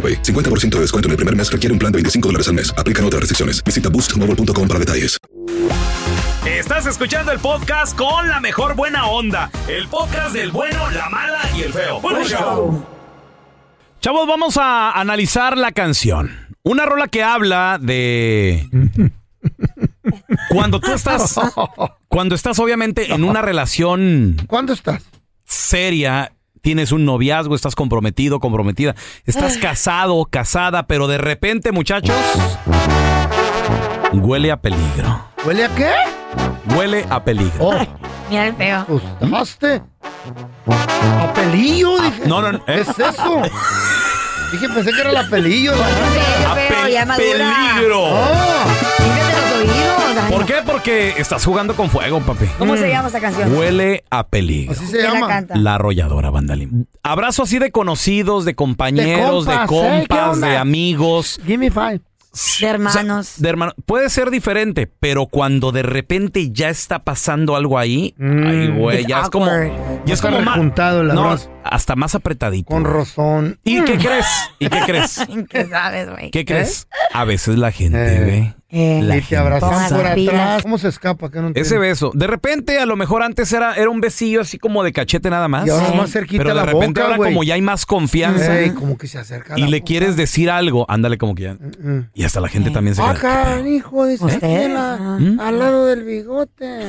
AroPay. 0.00 0.22
50% 0.22 0.70
de 0.76 0.80
descuento 0.80 1.08
en 1.08 1.10
el 1.10 1.16
primer 1.16 1.36
mes 1.36 1.52
requiere 1.52 1.72
un 1.74 1.78
plan 1.78 1.92
de 1.92 1.98
25 1.98 2.28
dólares 2.28 2.48
al 2.48 2.54
mes. 2.54 2.72
Aplican 2.78 3.04
otras 3.04 3.20
restricciones. 3.20 3.62
Visita 3.62 3.90
boostmobile.com 3.90 4.66
para 4.66 4.80
detalles. 4.80 5.18
Estás 6.46 6.86
escuchando 6.86 7.32
el 7.32 7.38
podcast 7.38 7.94
con 7.96 8.28
la 8.28 8.40
mejor 8.40 8.74
buena 8.74 9.06
onda. 9.06 9.50
El 9.68 9.88
podcast 9.88 10.34
del 10.34 10.50
bueno, 10.50 10.90
la 10.90 11.10
mala 11.10 11.40
y 11.54 11.62
el 11.62 11.72
feo. 11.72 12.00
Bueno, 12.00 12.24
show. 12.24 12.86
Chavos, 14.00 14.26
vamos 14.26 14.56
a 14.56 14.92
analizar 14.92 15.58
la 15.58 15.72
canción. 15.72 16.48
Una 16.62 16.86
rola 16.86 17.08
que 17.08 17.22
habla 17.22 17.78
de. 17.80 18.68
Cuando 20.48 20.80
tú 20.80 20.92
estás. 20.92 21.38
Cuando 22.08 22.34
estás, 22.34 22.58
obviamente, 22.58 23.12
en 23.12 23.24
una 23.24 23.42
relación. 23.42 24.36
¿Cuándo 24.46 24.72
estás? 24.72 25.02
Seria. 25.44 26.32
Tienes 26.60 26.92
un 26.92 27.04
noviazgo, 27.04 27.54
estás 27.54 27.74
comprometido, 27.74 28.38
comprometida. 28.40 28.94
Estás 29.24 29.56
casado, 29.58 30.26
casada, 30.30 30.86
pero 30.86 31.06
de 31.08 31.18
repente, 31.18 31.72
muchachos. 31.72 32.14
Huele 34.12 34.50
a 34.50 34.60
peligro. 34.60 35.24
¿Huele 35.46 35.64
a 35.64 35.68
qué? 35.74 35.90
Huele 36.76 37.06
a 37.08 37.22
peligro. 37.24 37.52
Oh, 37.60 37.86
Mira 38.28 38.46
el 38.48 38.54
feo. 38.56 38.86
¿asustaste? 39.20 39.82
¿A 40.66 41.32
pelillo? 41.34 41.98
Dije. 42.00 42.22
No, 42.26 42.42
no, 42.42 42.52
no. 42.52 42.64
¿Qué 42.64 42.72
¿eh? 42.74 42.80
es 42.82 42.88
eso? 42.90 43.42
Dije, 44.52 44.68
pensé 44.68 44.92
que 44.92 45.00
era 45.00 45.12
la 45.12 45.28
pelillo. 45.28 45.72
la- 45.74 45.86
A 46.52 46.54
feo, 46.54 46.84
pe- 46.84 46.92
ya 46.92 47.06
madura. 47.06 47.26
peligro. 47.76 48.00
Oh, 48.02 48.64
¿Por 50.30 50.46
qué? 50.46 50.54
Porque 50.64 51.14
estás 51.18 51.44
jugando 51.44 51.74
con 51.74 51.90
fuego, 51.90 52.20
papi. 52.20 52.46
¿Cómo 52.58 52.76
se 52.76 52.88
llama 52.88 53.08
esta 53.08 53.20
canción? 53.20 53.54
Huele 53.56 54.04
a 54.10 54.26
peligro. 54.26 54.72
así 54.72 54.86
se 54.86 54.98
¿Quién 54.98 55.06
la 55.08 55.14
llama. 55.14 55.28
canta? 55.28 55.56
La 55.56 55.74
arrolladora, 55.76 56.30
Vandalim. 56.30 56.84
Abrazo 57.02 57.42
así 57.44 57.58
de 57.58 57.70
conocidos, 57.70 58.44
de 58.44 58.54
compañeros, 58.54 59.46
de 59.46 59.52
De 59.56 59.66
compas, 59.66 60.38
¿eh? 60.38 60.46
De 60.46 60.56
amigos. 60.56 61.40
Give 61.44 61.58
me 61.58 61.70
five. 61.70 62.00
De 62.60 62.66
hermanos. 62.68 63.34
De 63.38 63.48
hermano. 63.48 63.72
Puede 63.86 64.08
ser 64.08 64.30
diferente, 64.30 64.86
pero 65.00 65.26
cuando 65.26 65.72
de 65.72 65.82
repente 65.82 66.50
ya 66.52 66.68
está 66.68 67.00
pasando 67.00 67.56
algo 67.56 67.76
ahí, 67.76 68.14
Mm. 68.18 68.46
ay, 68.46 68.68
güey, 68.68 68.98
It's 69.00 69.08
ya 69.08 69.20
es 69.22 69.30
como. 69.30 69.46
awkward. 69.46 69.72
Ya 70.06 70.14
es 70.14 70.20
como 70.22 70.40
más. 70.40 70.54
rejuntado 70.54 71.00
el 71.00 71.08
No, 71.08 71.22
abrazo. 71.24 71.50
Hasta 71.64 71.96
más 71.96 72.14
apretadito. 72.14 72.66
Con 72.66 72.84
rozón. 72.84 73.58
¿Y 73.64 73.82
qué 73.84 73.98
crees? 73.98 74.26
¿Y 74.58 74.68
qué 74.68 74.80
crees? 74.86 75.20
¿Qué 75.50 75.66
sabes, 75.66 76.10
güey? 76.10 76.30
¿Qué 76.30 76.44
crees? 76.44 76.88
A 77.12 77.24
veces 77.24 77.58
la 77.58 77.70
gente, 77.72 77.98
Eh. 78.16 78.20
ve. 78.24 78.54
Eh, 78.72 79.00
La 79.02 79.16
Y 79.16 79.22
te 79.22 79.36
abrazan 79.36 79.88
por 79.96 80.06
atrás. 80.06 80.62
¿Cómo 80.62 80.78
se 80.78 80.86
escapa? 80.86 81.28
Que 81.28 81.40
no 81.40 81.50
Ese 81.56 81.76
beso. 81.76 82.12
De 82.14 82.28
repente, 82.28 82.78
a 82.78 82.86
lo 82.86 82.94
mejor 82.94 83.24
antes 83.24 83.52
era, 83.52 83.74
era 83.74 83.90
un 83.90 84.00
besillo 84.00 84.42
así 84.42 84.58
como 84.58 84.84
de 84.84 84.92
cachete 84.92 85.28
nada 85.28 85.48
más. 85.48 85.66
Y 85.66 85.70
ahora 85.70 85.90
Sí. 85.90 85.96
más 85.96 86.12
cerquita 86.12 86.38
Pero 86.44 86.50
de 86.50 86.54
la 86.54 86.66
repente 86.66 86.86
boca, 87.00 87.02
ahora 87.02 87.16
güey. 87.16 87.32
como 87.32 87.42
ya 87.42 87.54
hay 87.54 87.62
más 87.62 87.84
confianza 87.84 88.52
como 88.78 88.96
que 88.96 89.08
se 89.08 89.18
acerca 89.18 89.58
y 89.58 89.62
le 89.62 89.78
boca. 89.78 89.86
quieres 89.86 90.14
decir 90.16 90.50
algo, 90.50 90.86
ándale 90.88 91.18
como 91.18 91.34
que 91.34 91.42
ya. 91.42 91.54
Mm. 91.54 92.10
Y 92.14 92.22
hasta 92.22 92.40
la 92.40 92.46
gente 92.46 92.70
también 92.70 92.94
se 92.94 93.02
Ah, 93.02 93.06
queda. 93.10 93.20
caray, 93.20 93.74
hijo, 93.74 94.06
dice 94.06 94.24
¿Usted? 94.24 94.36
aquí 94.36 94.64
en 94.66 94.74
la- 94.74 95.16
¿Mm? 95.18 95.40
al 95.40 95.58
lado 95.58 95.86
del 95.86 96.04
bigote. 96.04 96.86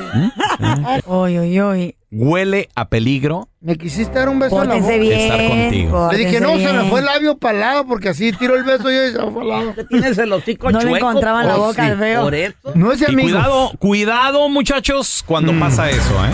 Uy, 1.07 1.39
uy, 1.39 1.61
uy. 1.61 1.95
Huele 2.11 2.69
a 2.75 2.89
peligro. 2.89 3.49
Me 3.63 3.77
quisiste 3.77 4.17
dar 4.17 4.27
un 4.29 4.39
beso 4.39 4.63
en 4.63 4.69
la 4.69 4.75
boca. 4.77 4.97
bien. 4.97 5.19
Estar 5.19 5.47
contigo. 5.47 6.09
Le 6.11 6.17
dije, 6.17 6.39
no, 6.41 6.57
se 6.57 6.73
me 6.73 6.89
fue 6.89 6.99
el 7.01 7.05
labio 7.05 7.37
para 7.37 7.53
el 7.53 7.59
lado 7.59 7.85
porque 7.85 8.09
así 8.09 8.31
tiro 8.31 8.55
el 8.55 8.63
beso 8.63 8.89
yo 8.89 9.05
y 9.05 9.11
se 9.11 9.19
me 9.23 9.31
fue 9.31 9.43
al 9.43 9.49
lado. 9.49 9.73
Tienes 9.87 10.17
el 10.17 10.33
hocico 10.33 10.71
No 10.71 10.81
le 10.81 10.91
encontraban 10.97 11.47
la 11.47 11.57
boca 11.57 11.85
sí. 11.85 11.91
al 11.91 11.97
feo. 11.99 12.29
eso. 12.31 12.55
No 12.73 12.91
es 12.91 13.07
amigos. 13.07 13.31
cuidado, 13.33 13.71
cuidado, 13.77 14.49
muchachos, 14.49 15.23
cuando 15.27 15.53
Mm. 15.53 15.59
pasa 15.59 15.89
eso, 15.91 16.25
¿eh? 16.25 16.29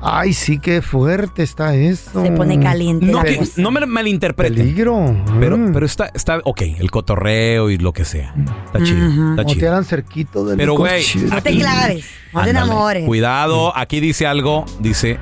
Ay, 0.00 0.32
sí, 0.34 0.58
qué 0.58 0.80
fuerte 0.82 1.42
está 1.42 1.74
eso. 1.74 2.22
Se 2.22 2.30
pone 2.30 2.58
caliente 2.60 3.04
No, 3.06 3.22
que- 3.22 3.40
no 3.56 3.70
me 3.70 3.84
malinterpreten. 3.84 4.56
Peligro. 4.56 5.14
Pero, 5.40 5.58
Mm. 5.58 5.72
pero 5.74 5.84
está, 5.84 6.10
está, 6.14 6.38
ok, 6.44 6.62
el 6.78 6.90
cotorreo 6.90 7.68
y 7.70 7.76
lo 7.76 7.92
que 7.92 8.04
sea. 8.06 8.32
Está 8.66 8.82
chido, 8.82 9.06
está 9.30 9.42
Como 9.42 9.56
te 9.56 9.66
eran 9.66 9.84
cerquito 9.84 10.44
del 10.46 10.56
Pero, 10.56 10.74
güey, 10.74 11.02
coche. 11.02 11.18
No 11.28 11.42
te 11.42 11.54
claves. 11.58 12.06
No 12.32 12.42
te 12.44 12.50
enamores. 12.50 13.04
Cuidado, 13.04 13.76
aquí 13.76 14.00
dice 14.00 14.26
algo, 14.26 14.64
dice, 14.80 15.18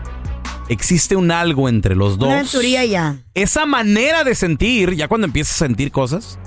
existe 0.68 1.16
un 1.16 1.30
algo 1.30 1.68
entre 1.68 1.94
los 1.94 2.18
dos. 2.18 2.28
Una 2.28 2.84
ya. 2.84 3.16
Esa 3.34 3.66
manera 3.66 4.24
de 4.24 4.34
sentir, 4.34 4.94
ya 4.94 5.08
cuando 5.08 5.26
empiezas 5.26 5.56
a 5.56 5.66
sentir 5.66 5.90
cosas, 5.92 6.38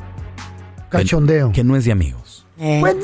Cachondeo. 0.89 1.51
que 1.51 1.63
no 1.63 1.75
es 1.75 1.85
de 1.85 1.91
amigos. 1.91 2.45
Eh, 2.59 2.77
Pues 2.81 2.95
no, 2.95 3.01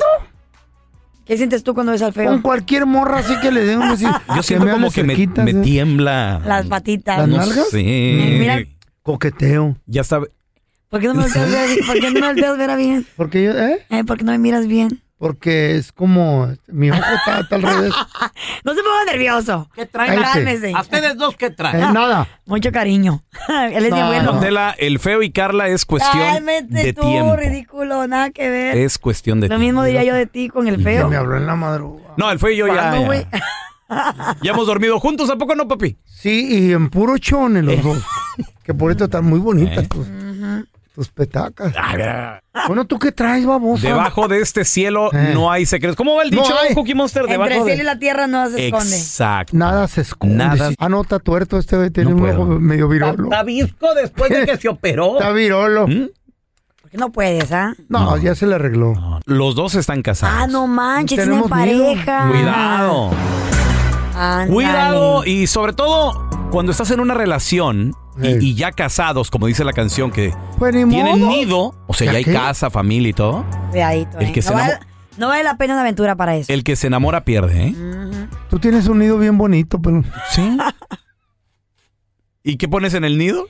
¿Qué 1.26 1.38
sientes 1.38 1.64
tú 1.64 1.74
cuando 1.74 1.94
ves 1.94 2.02
al 2.02 2.14
con 2.14 2.24
feo? 2.24 2.42
cualquier 2.42 2.86
morra 2.86 3.20
así 3.20 3.34
que 3.40 3.50
le 3.52 3.64
den 3.64 3.80
un 3.80 3.90
besito. 3.92 4.12
Yo 4.36 4.44
siento 4.44 4.66
me 4.66 4.72
como 4.74 4.92
que 4.92 5.04
me, 5.04 5.16
cerquita, 5.16 5.44
me 5.46 5.52
¿sí? 5.54 5.62
tiembla. 5.62 6.42
Las 6.46 6.66
patitas. 6.68 7.18
¿Las 7.20 7.28
No 7.30 7.38
nalgas? 7.38 7.70
sé. 7.70 7.80
Eh, 7.80 8.38
mira. 8.40 8.62
Coqueteo. 9.04 9.78
Ya 9.86 10.04
sabe. 10.04 10.28
¿Por 10.90 11.00
qué 11.00 11.08
no 11.08 11.14
me 11.16 11.24
volteas 11.24 11.48
a 11.48 11.50
ver, 11.50 11.80
¿por 11.88 11.96
qué 12.00 12.12
no 12.12 12.20
me 12.20 12.28
volteas 12.28 12.52
a 12.52 12.58
ver 12.58 12.70
a 12.70 12.76
bien? 12.76 13.06
Porque 13.16 13.44
yo, 13.44 13.52
¿eh? 13.52 13.86
Eh, 13.90 14.04
¿Por 14.04 14.18
qué 14.18 14.24
no 14.26 14.32
me 14.34 14.38
miras 14.38 14.68
bien? 14.68 15.02
Porque 15.24 15.78
es 15.78 15.94
como, 15.94 16.50
mi 16.68 16.92
ojo 16.92 17.00
está, 17.00 17.40
está 17.40 17.56
al 17.56 17.62
revés. 17.62 17.94
No 18.66 18.74
se 18.74 18.82
ponga 18.84 19.06
nervioso. 19.10 19.70
¿Qué 19.74 19.88
Cállate. 19.88 20.22
Cálmese. 20.22 20.74
¿A 20.76 20.82
ustedes 20.82 21.16
dos 21.18 21.38
qué 21.38 21.46
Eh, 21.46 21.52
traen? 21.52 21.94
nada. 21.94 22.28
Mucho 22.46 22.74
cariño. 22.74 23.24
Él 23.72 23.86
es 23.86 23.90
No, 23.92 23.96
bien 23.96 24.08
bueno. 24.08 24.34
no. 24.34 24.40
Tela, 24.42 24.76
el 24.78 25.00
feo 25.00 25.22
y 25.24 25.32
Carla 25.32 25.70
es 25.70 25.86
cuestión 25.86 26.22
Cálmate 26.22 26.66
de 26.68 26.92
tú, 26.94 27.04
tiempo. 27.04 27.38
ridículo, 27.38 28.06
nada 28.06 28.32
que 28.32 28.50
ver. 28.50 28.76
Es 28.78 28.98
cuestión 28.98 29.40
de 29.40 29.48
Lo 29.48 29.52
tiempo. 29.56 29.64
mismo 29.66 29.84
diría 29.86 30.04
yo 30.04 30.14
de 30.14 30.26
ti 30.26 30.50
con 30.50 30.68
el 30.68 30.76
Que 30.76 30.84
feo. 30.84 31.08
me 31.08 31.16
habló 31.16 31.38
en 31.38 31.48
la 31.48 31.56
madrugada. 31.56 32.16
No, 32.18 32.30
el 32.30 32.38
feo 32.38 32.50
y 32.50 32.58
yo 32.58 32.68
ya, 32.68 32.74
¿Cuándo, 32.74 33.00
ya, 33.00 33.06
güey? 33.06 33.26
ya 34.42 34.52
hemos 34.52 34.68
dormido 34.68 35.00
juntos, 35.00 35.30
¿a 35.30 35.38
poco 35.38 35.56
no, 35.56 35.70
papi? 35.70 35.96
Sí, 36.06 36.48
y 36.68 36.74
en 36.74 36.90
puro 36.90 37.18
chone 37.18 37.62
los 37.62 37.82
dos. 37.82 38.04
Que 38.64 38.74
por 38.74 38.92
esto 38.92 39.06
están 39.06 39.24
muy 39.24 39.40
bonitas 39.40 39.86
Eh. 39.86 39.88
tus, 39.88 40.06
tus 40.94 41.10
petacas. 41.10 41.74
A 41.76 41.96
ver, 41.96 42.44
Bueno, 42.68 42.86
¿tú 42.86 43.00
qué 43.00 43.12
traes, 43.12 43.46
babosa? 43.46 43.88
Debajo 43.88 44.28
de 44.28 44.42
este 44.42 44.64
cielo 44.64 45.10
Eh. 45.12 45.32
no 45.34 45.52
hay 45.52 45.66
secretos. 45.66 45.96
¿Cómo 45.96 46.16
va 46.16 46.24
el 46.24 46.30
No 46.32 46.44
dicho, 46.44 46.54
hay. 46.58 46.74
Cookie 46.76 46.94
Monster? 46.94 47.24
Entre 47.24 47.34
Debajo 47.34 47.50
el 47.52 47.58
cielo 47.64 47.74
y 47.74 47.78
de... 47.78 47.84
la 47.84 47.98
tierra 47.98 48.28
no 48.28 48.48
se 48.50 48.68
esconde. 48.68 48.96
Exacto. 48.96 49.58
Nada 49.58 49.88
se 49.88 50.02
esconde. 50.02 50.36
Nada. 50.36 50.70
Ah, 50.78 50.90
no, 50.90 51.02
está 51.02 51.18
tuerto 51.20 51.58
este, 51.58 51.78
güey, 51.78 51.90
tiene 51.90 52.12
No 52.12 52.18
un 52.18 52.30
ojo 52.30 52.46
medio 52.60 52.88
virolo. 52.88 53.30
visco 53.44 53.94
después 53.96 54.30
de 54.30 54.46
que 54.46 54.58
se 54.62 54.70
operó. 54.70 55.18
Está 55.18 55.32
virolo. 55.32 55.88
¿Mm? 55.88 56.10
¿Por 56.82 56.92
qué 56.92 56.98
no 56.98 57.12
puedes, 57.12 57.52
ah? 57.52 57.74
No, 57.90 58.16
ya 58.18 58.36
se 58.36 58.46
le 58.46 58.54
arregló. 58.56 58.94
No, 58.94 59.20
Los 59.26 59.56
dos 59.56 59.74
están 59.74 60.04
casados. 60.04 60.36
Ah, 60.44 60.46
no 60.48 60.68
manches, 60.68 61.18
tienen 61.18 61.36
miedo. 61.38 61.50
pareja. 61.50 62.28
Cuidado. 62.30 63.12
Cuidado 64.48 65.26
y 65.26 65.48
sobre 65.48 65.74
todo 65.74 66.30
cuando 66.52 66.72
estás 66.72 66.92
en 66.92 67.00
una 67.00 67.16
relación 67.16 67.96
y, 68.22 68.54
ya 68.56 68.72
casados, 68.72 69.30
como 69.32 69.48
dice 69.48 69.64
la 69.64 69.74
canción, 69.74 70.12
que 70.12 70.34
Pues 70.60 70.74
ni 70.74 70.86
tienen 70.90 71.20
modo. 71.20 71.32
nido, 71.32 71.76
o 71.88 71.94
sea, 71.94 72.06
¿Ya 72.08 72.12
ya 72.14 72.18
hay 72.20 72.24
qué? 72.26 72.34
casa, 72.34 72.70
familia 72.70 73.10
y 73.10 73.14
todo. 73.14 73.46
Cuidadito, 73.72 74.20
El 74.20 74.28
eh. 74.28 74.32
que 74.32 74.42
no, 74.42 74.48
se 74.48 74.54
vale, 74.54 74.74
enamo- 74.74 74.86
no 75.18 75.28
vale 75.28 75.44
la 75.44 75.58
pena 75.58 75.74
una 75.74 75.82
aventura 75.82 76.16
para 76.16 76.36
eso. 76.36 76.52
El 76.52 76.64
que 76.64 76.76
se 76.76 76.88
enamora 76.88 77.24
pierde, 77.24 77.68
¿eh? 77.68 77.76
Tú 78.50 78.60
tienes 78.60 78.88
un 78.88 79.00
nido 79.00 79.18
bien 79.18 79.38
bonito, 79.38 79.82
pero... 79.82 80.04
Sí. 80.32 80.58
¿Y 82.44 82.58
qué 82.58 82.68
pones 82.68 82.94
en 82.94 83.04
el 83.06 83.18
nido? 83.18 83.48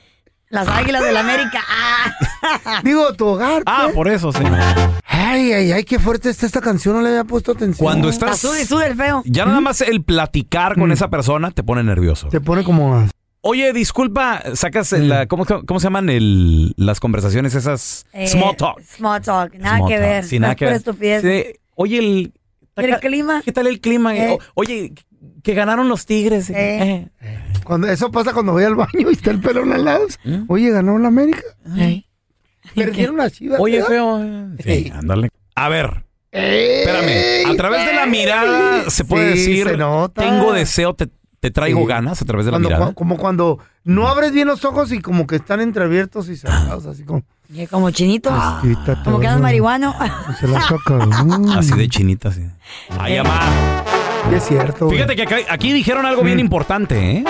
Las 0.50 0.68
águilas 0.68 1.02
del 1.02 1.16
América. 1.16 1.60
Ah. 2.66 2.80
Digo, 2.84 3.14
tu 3.14 3.26
hogar. 3.26 3.62
Ah, 3.64 3.82
pues. 3.84 3.94
por 3.94 4.06
eso, 4.06 4.30
sí. 4.30 4.42
Ay, 5.06 5.52
ay, 5.52 5.72
ay, 5.72 5.84
qué 5.84 5.98
fuerte 5.98 6.28
está 6.28 6.44
esta 6.44 6.60
canción. 6.60 6.94
No 6.94 7.00
le 7.00 7.08
había 7.08 7.24
puesto 7.24 7.52
atención. 7.52 7.82
Cuando 7.82 8.10
estás... 8.10 8.44
Y 8.44 8.66
sube 8.66 8.86
el 8.86 8.94
feo. 8.94 9.22
Ya 9.24 9.46
nada 9.46 9.60
más 9.62 9.80
el 9.80 10.04
platicar 10.04 10.74
con 10.78 10.92
esa 10.92 11.08
persona 11.08 11.50
te 11.50 11.62
pone 11.62 11.82
nervioso. 11.82 12.28
Te 12.28 12.42
pone 12.42 12.62
como... 12.62 13.08
Oye, 13.46 13.74
disculpa, 13.74 14.42
sacas 14.54 14.92
la, 14.92 15.26
¿cómo, 15.26 15.44
cómo 15.44 15.78
se 15.78 15.84
llaman 15.84 16.08
el, 16.08 16.72
las 16.78 16.98
conversaciones 16.98 17.54
esas? 17.54 18.06
Eh, 18.14 18.26
Small 18.26 18.56
talk. 18.56 18.80
Small 18.82 19.20
talk. 19.20 19.54
Nada 19.56 19.76
Small 19.76 19.88
que 19.90 19.94
talk. 19.96 20.02
ver. 20.08 20.24
Sí, 20.24 20.38
nada 20.38 20.54
que 20.54 20.64
ver. 20.64 20.74
estupidez. 20.74 21.22
Sí, 21.22 21.58
Oye, 21.74 21.98
el, 21.98 22.32
¿Y 22.78 22.84
el 22.84 23.00
clima? 23.00 23.42
¿qué 23.44 23.52
tal 23.52 23.66
el 23.66 23.80
clima? 23.80 24.16
Eh. 24.16 24.38
Oye, 24.54 24.94
que 25.42 25.52
ganaron 25.54 25.88
los 25.90 26.06
tigres. 26.06 26.48
Eh. 26.48 27.06
Eh. 27.20 27.38
Cuando, 27.64 27.86
eso 27.88 28.10
pasa 28.10 28.32
cuando 28.32 28.52
voy 28.52 28.64
al 28.64 28.76
baño 28.76 29.10
y 29.10 29.12
está 29.12 29.30
el 29.30 29.40
pelón 29.40 29.72
al 29.74 29.84
lado. 29.84 30.06
Oye, 30.48 30.70
ganó 30.70 30.98
la 30.98 31.08
América. 31.08 31.42
Perdieron 32.74 33.16
las 33.18 33.32
chivas. 33.32 33.60
Oye, 33.60 33.74
¿verdad? 33.76 33.88
feo. 33.88 34.48
Sí, 34.64 34.90
ándale. 34.94 35.28
A 35.54 35.68
ver, 35.68 36.04
espérame. 36.32 37.52
A 37.52 37.56
través 37.56 37.86
de 37.86 37.92
la 37.92 38.06
mirada 38.06 38.88
se 38.90 39.04
puede 39.04 39.36
Sí, 39.36 39.38
decir, 39.50 39.68
se 39.68 39.76
nota. 39.76 40.22
tengo 40.22 40.52
deseo, 40.52 40.94
te, 40.94 41.08
te 41.44 41.50
traigo 41.50 41.80
Sí. 41.80 41.86
ganas 41.86 42.22
a 42.22 42.24
través 42.24 42.46
de 42.46 42.52
la 42.52 42.54
Cuando- 42.56 42.68
mirada. 42.70 42.86
cu- 42.86 42.94
como 42.94 43.18
cuando 43.18 43.58
no 43.84 44.08
abres 44.08 44.32
bien 44.32 44.48
los 44.48 44.64
ojos 44.64 44.90
y 44.92 45.00
como 45.02 45.26
que 45.26 45.36
están 45.36 45.60
entreabiertos 45.60 46.30
y 46.30 46.36
cerrados, 46.38 46.86
así 46.86 47.04
como... 47.04 47.22
Y 47.52 47.66
como 47.66 47.90
chinito. 47.90 48.30
Quítate, 48.62 49.02
como 49.04 49.20
que 49.20 49.26
andas 49.26 49.42
bueno. 49.42 49.42
marihuano. 49.42 49.94
Se 50.40 50.48
la 50.48 50.62
saca. 50.62 51.04
Mm. 51.04 51.50
Así 51.58 51.72
de 51.76 51.86
chinita, 51.90 52.30
así. 52.30 52.46
Ay, 52.98 53.18
mamá. 53.18 53.40
Sí, 54.30 54.34
es 54.36 54.44
cierto. 54.44 54.86
güey. 54.86 54.96
Fíjate 54.96 55.16
que 55.16 55.22
acá- 55.24 55.36
aquí 55.50 55.74
dijeron 55.74 56.06
algo 56.06 56.22
bien 56.22 56.40
importante, 56.40 57.18
¿eh? 57.18 57.24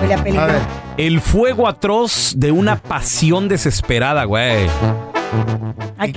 Huele 0.00 0.14
a 0.14 0.22
peligro. 0.22 0.42
A 0.44 0.46
ver. 0.46 0.62
El 0.96 1.20
fuego 1.20 1.66
atroz 1.66 2.34
de 2.36 2.52
una 2.52 2.76
pasión 2.76 3.48
desesperada, 3.48 4.22
güey. 4.26 4.68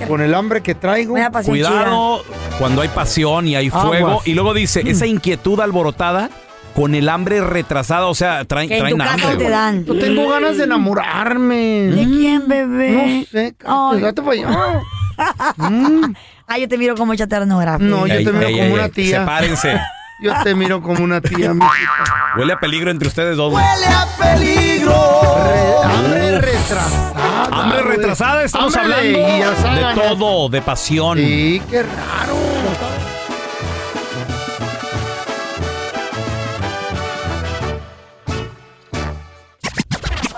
Con 0.07 0.21
el 0.21 0.35
hambre 0.35 0.61
que 0.61 0.75
traigo. 0.75 1.15
Una 1.15 1.31
pasión 1.31 1.55
chida. 1.55 1.69
Cuidado 1.69 2.21
cuando 2.59 2.81
hay 2.83 2.89
pasión 2.89 3.47
y 3.47 3.55
hay 3.55 3.71
fuego. 3.71 4.09
Aguas. 4.09 4.27
Y 4.27 4.35
luego 4.35 4.53
dice, 4.53 4.83
esa 4.85 5.07
inquietud 5.07 5.59
alborotada 5.59 6.29
con 6.77 6.93
el 6.93 7.09
hambre 7.09 7.41
retrasada, 7.41 8.05
o 8.05 8.13
sea, 8.13 8.45
traen, 8.45 8.69
Que 8.69 8.75
en 8.77 8.81
traen 8.81 9.01
hambre. 9.01 9.35
te 9.35 9.49
dan. 9.49 9.83
Yo 9.83 9.97
tengo 9.97 10.29
ganas 10.29 10.57
de 10.57 10.65
enamorarme. 10.65 11.55
¿De 11.87 12.03
quién, 12.05 12.47
bebé? 12.47 12.91
No 12.91 13.25
sé, 13.31 13.45
Ay. 13.47 13.53
cállate, 13.57 14.01
date 14.01 14.21
para 14.21 14.31
allá. 14.33 14.81
Mm. 15.57 16.13
Ay, 16.47 16.61
yo 16.61 16.67
te 16.67 16.77
miro 16.77 16.93
como 16.93 17.07
mucha 17.07 17.25
ternura. 17.25 17.79
No, 17.79 18.05
yo 18.05 18.13
Ey, 18.13 18.23
te 18.23 18.31
miro 18.31 18.47
ey, 18.47 18.53
como 18.53 18.65
ey, 18.67 18.71
una 18.73 18.85
ey, 18.85 18.91
tía. 18.91 19.19
Sepárense. 19.21 19.81
Yo 20.19 20.33
te 20.43 20.55
miro 20.55 20.81
como 20.81 21.03
una 21.03 21.21
tía, 21.21 21.53
mi 21.53 21.63
Huele 22.39 22.53
a 22.53 22.59
peligro 22.59 22.89
entre 22.89 23.07
ustedes 23.07 23.37
dos. 23.37 23.51
güey. 23.51 23.63
a 23.63 24.07
peligro. 24.17 24.95
hambre 25.83 26.41
retrasada. 26.41 27.45
Hambre 27.51 27.81
retrasada, 27.83 28.43
estamos 28.43 28.75
Hambre 28.75 29.23
hablando 29.23 29.67
de 29.69 29.75
de 29.85 29.93
todo, 30.15 30.49
de 30.49 30.61
pasión. 30.63 31.19
Sí, 31.19 31.61
qué 31.69 31.83
raro. 31.83 32.35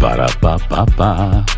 Ba-da-ba-ba-ba. 0.00 1.57